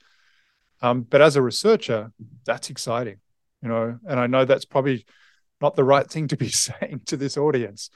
Um, 0.82 1.03
but 1.03 1.20
as 1.20 1.36
a 1.36 1.42
researcher, 1.42 2.12
that's 2.46 2.70
exciting, 2.70 3.18
you 3.62 3.68
know, 3.68 3.98
and 4.07 4.18
I 4.18 4.26
know 4.26 4.44
that's 4.44 4.64
probably 4.64 5.05
not 5.61 5.76
the 5.76 5.84
right 5.84 6.08
thing 6.08 6.28
to 6.28 6.36
be 6.36 6.48
saying 6.50 7.02
to 7.06 7.16
this 7.16 7.36
audience. 7.36 7.90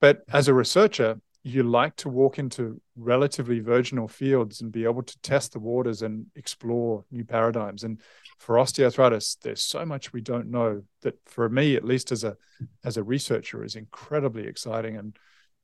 But 0.00 0.22
as 0.32 0.48
a 0.48 0.54
researcher, 0.54 1.20
you 1.42 1.62
like 1.62 1.96
to 1.96 2.08
walk 2.08 2.38
into 2.38 2.80
relatively 2.96 3.60
virginal 3.60 4.08
fields 4.08 4.60
and 4.60 4.70
be 4.70 4.84
able 4.84 5.02
to 5.02 5.18
test 5.20 5.52
the 5.52 5.58
waters 5.58 6.02
and 6.02 6.26
explore 6.36 7.04
new 7.10 7.24
paradigms. 7.24 7.82
And 7.82 8.00
for 8.38 8.56
osteoarthritis, 8.56 9.38
there's 9.40 9.62
so 9.62 9.86
much 9.86 10.12
we 10.12 10.20
don't 10.20 10.50
know 10.50 10.82
that 11.02 11.18
for 11.26 11.48
me, 11.48 11.76
at 11.76 11.84
least 11.84 12.12
as 12.12 12.24
a 12.24 12.36
as 12.84 12.98
a 12.98 13.02
researcher, 13.02 13.64
is 13.64 13.74
incredibly 13.74 14.46
exciting. 14.46 14.96
And 14.96 15.16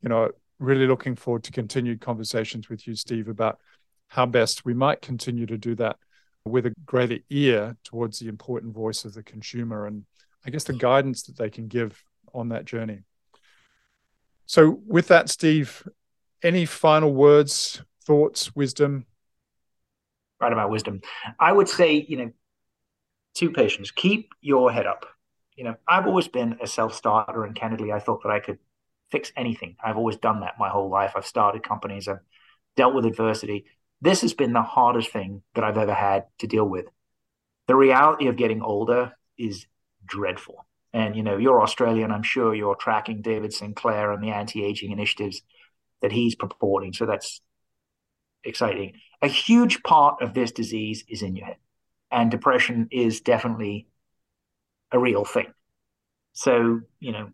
you 0.02 0.08
know, 0.08 0.30
really 0.58 0.86
looking 0.86 1.14
forward 1.14 1.44
to 1.44 1.52
continued 1.52 2.00
conversations 2.00 2.70
with 2.70 2.86
you, 2.86 2.94
Steve, 2.94 3.28
about 3.28 3.58
how 4.08 4.24
best 4.24 4.64
we 4.64 4.72
might 4.72 5.02
continue 5.02 5.46
to 5.46 5.58
do 5.58 5.74
that 5.74 5.96
with 6.46 6.64
a 6.64 6.74
greater 6.86 7.18
ear 7.28 7.76
towards 7.84 8.18
the 8.18 8.28
important 8.28 8.72
voice 8.72 9.04
of 9.04 9.14
the 9.14 9.22
consumer 9.22 9.86
and 9.86 10.04
I 10.46 10.50
guess 10.50 10.64
the 10.64 10.72
guidance 10.72 11.24
that 11.24 11.36
they 11.36 11.50
can 11.50 11.66
give 11.66 12.02
on 12.32 12.50
that 12.50 12.64
journey. 12.64 13.02
So, 14.46 14.80
with 14.86 15.08
that, 15.08 15.28
Steve, 15.28 15.86
any 16.42 16.66
final 16.66 17.12
words, 17.12 17.82
thoughts, 18.04 18.54
wisdom? 18.54 19.06
Right 20.40 20.52
about 20.52 20.70
wisdom. 20.70 21.00
I 21.40 21.52
would 21.52 21.68
say, 21.68 22.06
you 22.08 22.16
know, 22.16 22.30
two 23.34 23.50
patients, 23.50 23.90
keep 23.90 24.30
your 24.40 24.70
head 24.70 24.86
up. 24.86 25.06
You 25.56 25.64
know, 25.64 25.74
I've 25.88 26.06
always 26.06 26.28
been 26.28 26.58
a 26.62 26.66
self 26.66 26.94
starter, 26.94 27.44
and 27.44 27.56
candidly, 27.56 27.90
I 27.90 27.98
thought 27.98 28.22
that 28.22 28.30
I 28.30 28.38
could 28.38 28.58
fix 29.10 29.32
anything. 29.36 29.76
I've 29.84 29.96
always 29.96 30.16
done 30.16 30.40
that 30.40 30.54
my 30.58 30.68
whole 30.68 30.90
life. 30.90 31.12
I've 31.16 31.26
started 31.26 31.64
companies, 31.64 32.06
I've 32.06 32.20
dealt 32.76 32.94
with 32.94 33.04
adversity. 33.04 33.64
This 34.00 34.20
has 34.20 34.34
been 34.34 34.52
the 34.52 34.62
hardest 34.62 35.10
thing 35.10 35.42
that 35.54 35.64
I've 35.64 35.78
ever 35.78 35.94
had 35.94 36.26
to 36.38 36.46
deal 36.46 36.68
with. 36.68 36.84
The 37.66 37.74
reality 37.74 38.28
of 38.28 38.36
getting 38.36 38.62
older 38.62 39.14
is 39.38 39.66
dreadful. 40.06 40.66
And 40.92 41.14
you 41.14 41.22
know, 41.22 41.36
you're 41.36 41.62
Australian. 41.62 42.10
I'm 42.10 42.22
sure 42.22 42.54
you're 42.54 42.76
tracking 42.76 43.20
David 43.20 43.52
Sinclair 43.52 44.12
and 44.12 44.22
the 44.22 44.30
anti-aging 44.30 44.90
initiatives 44.90 45.42
that 46.00 46.12
he's 46.12 46.34
purporting. 46.34 46.92
So 46.92 47.06
that's 47.06 47.40
exciting. 48.44 48.94
A 49.22 49.28
huge 49.28 49.82
part 49.82 50.22
of 50.22 50.34
this 50.34 50.52
disease 50.52 51.04
is 51.08 51.22
in 51.22 51.36
your 51.36 51.46
head, 51.46 51.56
and 52.10 52.30
depression 52.30 52.88
is 52.90 53.20
definitely 53.20 53.88
a 54.92 54.98
real 54.98 55.24
thing. 55.24 55.52
So 56.32 56.80
you 57.00 57.12
know, 57.12 57.30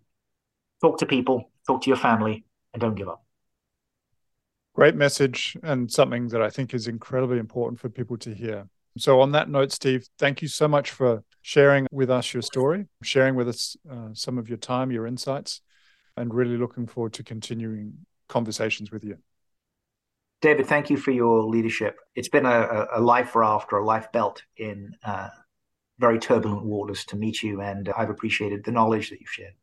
talk 0.81 0.99
to 0.99 1.07
people, 1.07 1.51
talk 1.66 1.83
to 1.83 1.91
your 1.91 1.97
family, 1.97 2.45
and 2.73 2.81
don't 2.81 2.95
give 2.95 3.09
up. 3.09 3.25
Great 4.75 4.95
message, 4.95 5.57
and 5.62 5.93
something 5.93 6.29
that 6.29 6.41
I 6.41 6.49
think 6.49 6.73
is 6.73 6.89
incredibly 6.89 7.39
important 7.39 7.79
for 7.79 7.91
people 7.91 8.16
to 8.18 8.35
hear. 8.35 8.68
So, 8.99 9.20
on 9.20 9.32
that 9.32 9.49
note, 9.49 9.72
Steve, 9.72 10.07
thank 10.18 10.43
you 10.43 10.49
so 10.49 10.68
much 10.68 10.90
for 10.90 11.24
sharing 11.40 11.86
with 11.90 12.11
us 12.11 12.32
your 12.32 12.43
story, 12.43 12.86
sharing 13.03 13.34
with 13.34 13.49
us 13.49 13.76
uh, 13.90 14.09
some 14.12 14.38
of 14.38 14.49
your 14.49 14.59
time, 14.59 14.90
your 14.90 15.07
insights, 15.07 15.61
and 16.16 16.32
really 16.32 16.57
looking 16.57 16.86
forward 16.86 17.14
to 17.14 17.24
continuing 17.24 18.07
conversations 18.28 18.90
with 18.90 19.05
you. 19.05 19.16
David, 20.43 20.66
thank 20.66 20.90
you 20.90 20.97
for 20.97 21.12
your 21.12 21.45
leadership. 21.45 21.99
It's 22.16 22.28
been 22.28 22.47
a, 22.47 22.86
a 22.95 23.01
life 23.01 23.34
raft 23.36 23.72
or 23.72 23.78
a 23.78 23.84
life 23.84 24.11
belt 24.12 24.43
in 24.57 24.95
uh, 25.05 25.28
very 25.99 26.18
turbulent 26.18 26.64
waters 26.64 27.05
to 27.07 27.16
meet 27.16 27.43
you, 27.43 27.61
and 27.61 27.88
I've 27.97 28.11
appreciated 28.11 28.64
the 28.64 28.72
knowledge 28.72 29.11
that 29.11 29.20
you've 29.20 29.30
shared. 29.30 29.55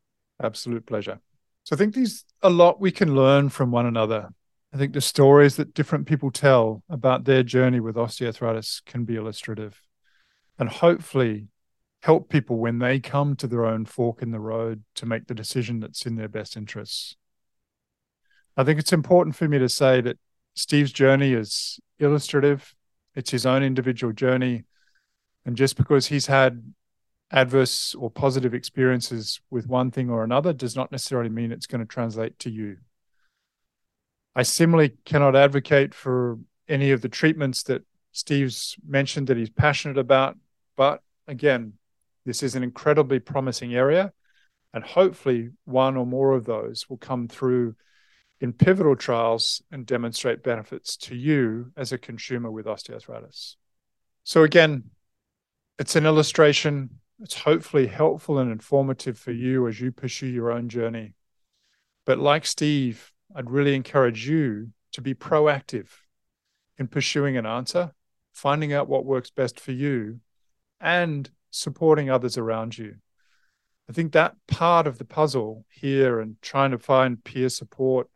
Absolute 0.42 0.86
pleasure. 0.86 1.20
So 1.64 1.76
I 1.76 1.78
think 1.78 1.94
there's 1.94 2.24
a 2.42 2.48
lot 2.48 2.80
we 2.80 2.90
can 2.90 3.14
learn 3.14 3.50
from 3.50 3.70
one 3.70 3.86
another. 3.86 4.30
I 4.72 4.76
think 4.76 4.92
the 4.92 5.00
stories 5.00 5.56
that 5.56 5.74
different 5.74 6.06
people 6.06 6.30
tell 6.30 6.82
about 6.88 7.24
their 7.24 7.42
journey 7.42 7.80
with 7.80 7.96
osteoarthritis 7.96 8.84
can 8.84 9.04
be 9.04 9.16
illustrative. 9.16 9.82
And 10.58 10.68
hopefully, 10.68 11.48
help 12.02 12.28
people 12.28 12.56
when 12.56 12.78
they 12.78 12.98
come 13.00 13.36
to 13.36 13.46
their 13.46 13.66
own 13.66 13.84
fork 13.84 14.22
in 14.22 14.30
the 14.30 14.40
road 14.40 14.84
to 14.94 15.06
make 15.06 15.26
the 15.26 15.34
decision 15.34 15.80
that's 15.80 16.06
in 16.06 16.16
their 16.16 16.28
best 16.28 16.56
interests. 16.56 17.16
I 18.56 18.64
think 18.64 18.78
it's 18.78 18.92
important 18.92 19.36
for 19.36 19.48
me 19.48 19.58
to 19.58 19.68
say 19.68 20.00
that 20.00 20.18
Steve's 20.54 20.92
journey 20.92 21.32
is 21.32 21.78
illustrative, 21.98 22.74
it's 23.14 23.30
his 23.30 23.46
own 23.46 23.62
individual 23.62 24.12
journey. 24.12 24.64
And 25.44 25.56
just 25.56 25.76
because 25.76 26.06
he's 26.06 26.26
had 26.26 26.72
adverse 27.30 27.94
or 27.94 28.10
positive 28.10 28.54
experiences 28.54 29.40
with 29.50 29.66
one 29.66 29.90
thing 29.90 30.10
or 30.10 30.24
another 30.24 30.52
does 30.52 30.76
not 30.76 30.92
necessarily 30.92 31.30
mean 31.30 31.52
it's 31.52 31.66
going 31.66 31.80
to 31.80 31.86
translate 31.86 32.38
to 32.40 32.50
you. 32.50 32.76
I 34.34 34.42
similarly 34.42 34.94
cannot 35.04 35.36
advocate 35.36 35.94
for 35.94 36.38
any 36.68 36.92
of 36.92 37.02
the 37.02 37.08
treatments 37.08 37.64
that 37.64 37.82
Steve's 38.12 38.76
mentioned 38.86 39.26
that 39.26 39.36
he's 39.36 39.50
passionate 39.50 39.98
about, 39.98 40.38
but 40.76 41.02
again, 41.26 41.74
this 42.24 42.42
is 42.42 42.54
an 42.54 42.62
incredibly 42.62 43.18
promising 43.18 43.74
area, 43.74 44.12
and 44.72 44.84
hopefully, 44.84 45.50
one 45.64 45.96
or 45.96 46.06
more 46.06 46.32
of 46.32 46.44
those 46.44 46.88
will 46.88 46.96
come 46.96 47.28
through 47.28 47.74
in 48.40 48.52
pivotal 48.52 48.96
trials 48.96 49.62
and 49.70 49.84
demonstrate 49.84 50.42
benefits 50.42 50.96
to 50.96 51.14
you 51.14 51.72
as 51.76 51.92
a 51.92 51.98
consumer 51.98 52.50
with 52.50 52.66
osteoarthritis. 52.66 53.56
So, 54.24 54.44
again, 54.44 54.84
it's 55.78 55.96
an 55.96 56.06
illustration. 56.06 57.00
It's 57.20 57.34
hopefully 57.34 57.86
helpful 57.86 58.38
and 58.38 58.50
informative 58.50 59.18
for 59.18 59.32
you 59.32 59.66
as 59.66 59.80
you 59.80 59.92
pursue 59.92 60.26
your 60.26 60.52
own 60.52 60.68
journey. 60.68 61.14
But, 62.06 62.18
like 62.18 62.46
Steve, 62.46 63.12
I'd 63.34 63.50
really 63.50 63.74
encourage 63.74 64.28
you 64.28 64.70
to 64.92 65.00
be 65.00 65.14
proactive 65.14 65.88
in 66.78 66.88
pursuing 66.88 67.36
an 67.36 67.46
answer, 67.46 67.92
finding 68.32 68.72
out 68.72 68.88
what 68.88 69.04
works 69.04 69.30
best 69.30 69.60
for 69.60 69.72
you, 69.72 70.20
and 70.80 71.30
supporting 71.50 72.10
others 72.10 72.36
around 72.36 72.78
you. 72.78 72.96
I 73.88 73.92
think 73.92 74.12
that 74.12 74.36
part 74.46 74.86
of 74.86 74.98
the 74.98 75.04
puzzle 75.04 75.64
here 75.68 76.20
and 76.20 76.36
trying 76.42 76.70
to 76.70 76.78
find 76.78 77.22
peer 77.22 77.48
support 77.48 78.08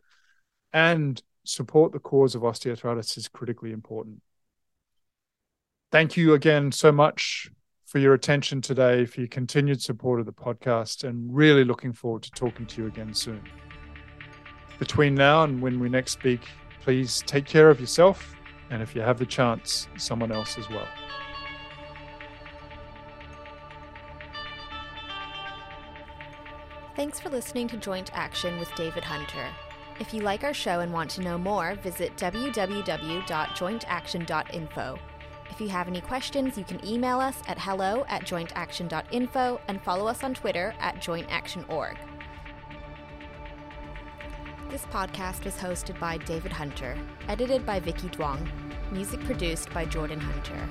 and 0.71 1.21
support 1.43 1.91
the 1.91 1.99
cause 1.99 2.33
of 2.33 2.41
osteoarthritis 2.41 3.17
is 3.17 3.27
critically 3.27 3.71
important. 3.71 4.21
Thank 5.91 6.17
you 6.17 6.33
again 6.33 6.71
so 6.71 6.91
much 6.91 7.49
for 7.85 7.99
your 7.99 8.13
attention 8.13 8.61
today, 8.61 9.05
for 9.05 9.21
your 9.21 9.29
continued 9.29 9.81
support 9.81 10.19
of 10.19 10.25
the 10.25 10.33
podcast, 10.33 11.03
and 11.03 11.33
really 11.33 11.63
looking 11.63 11.93
forward 11.93 12.23
to 12.23 12.31
talking 12.31 12.65
to 12.65 12.81
you 12.81 12.87
again 12.87 13.13
soon. 13.13 13.41
Between 14.79 15.15
now 15.15 15.43
and 15.43 15.61
when 15.61 15.79
we 15.79 15.89
next 15.89 16.11
speak, 16.11 16.41
please 16.81 17.23
take 17.25 17.45
care 17.45 17.69
of 17.69 17.79
yourself, 17.79 18.35
and 18.69 18.81
if 18.81 18.95
you 18.95 19.01
have 19.01 19.17
the 19.17 19.25
chance, 19.25 19.87
someone 19.97 20.31
else 20.31 20.57
as 20.57 20.69
well. 20.69 20.87
Thanks 26.95 27.19
for 27.19 27.29
listening 27.29 27.67
to 27.69 27.77
Joint 27.77 28.11
Action 28.13 28.57
with 28.57 28.73
David 28.75 29.03
Hunter. 29.03 29.47
If 29.99 30.13
you 30.13 30.21
like 30.21 30.43
our 30.43 30.53
show 30.53 30.81
and 30.81 30.93
want 30.93 31.09
to 31.11 31.21
know 31.21 31.37
more, 31.37 31.75
visit 31.75 32.17
www.jointaction.info. 32.17 34.99
If 35.49 35.61
you 35.61 35.69
have 35.69 35.87
any 35.87 36.01
questions, 36.01 36.57
you 36.57 36.65
can 36.65 36.85
email 36.85 37.19
us 37.19 37.41
at 37.47 37.57
hello 37.57 38.03
at 38.09 38.23
jointaction.info 38.23 39.61
and 39.67 39.81
follow 39.81 40.07
us 40.07 40.23
on 40.23 40.33
Twitter 40.33 40.73
at 40.79 40.97
jointactionorg. 40.97 42.14
This 44.75 44.83
podcast 44.87 45.45
was 45.45 45.55
hosted 45.55 45.97
by 46.01 46.17
David 46.17 46.51
Hunter, 46.51 46.97
edited 47.29 47.65
by 47.65 47.79
Vicky 47.79 48.09
Duong, 48.09 48.45
music 48.91 49.21
produced 49.21 49.73
by 49.73 49.85
Jordan 49.85 50.19
Hunter. 50.19 50.67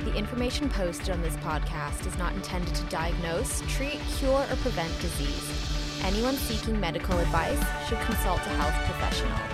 The 0.00 0.16
information 0.16 0.68
posted 0.68 1.10
on 1.10 1.22
this 1.22 1.36
podcast 1.36 2.08
is 2.08 2.18
not 2.18 2.32
intended 2.34 2.74
to 2.74 2.82
diagnose, 2.86 3.62
treat, 3.68 4.00
cure, 4.18 4.44
or 4.50 4.56
prevent 4.62 5.00
disease. 5.00 6.00
Anyone 6.02 6.34
seeking 6.34 6.80
medical 6.80 7.16
advice 7.20 7.64
should 7.88 8.00
consult 8.00 8.40
a 8.40 8.56
health 8.56 8.74
professional. 8.90 9.53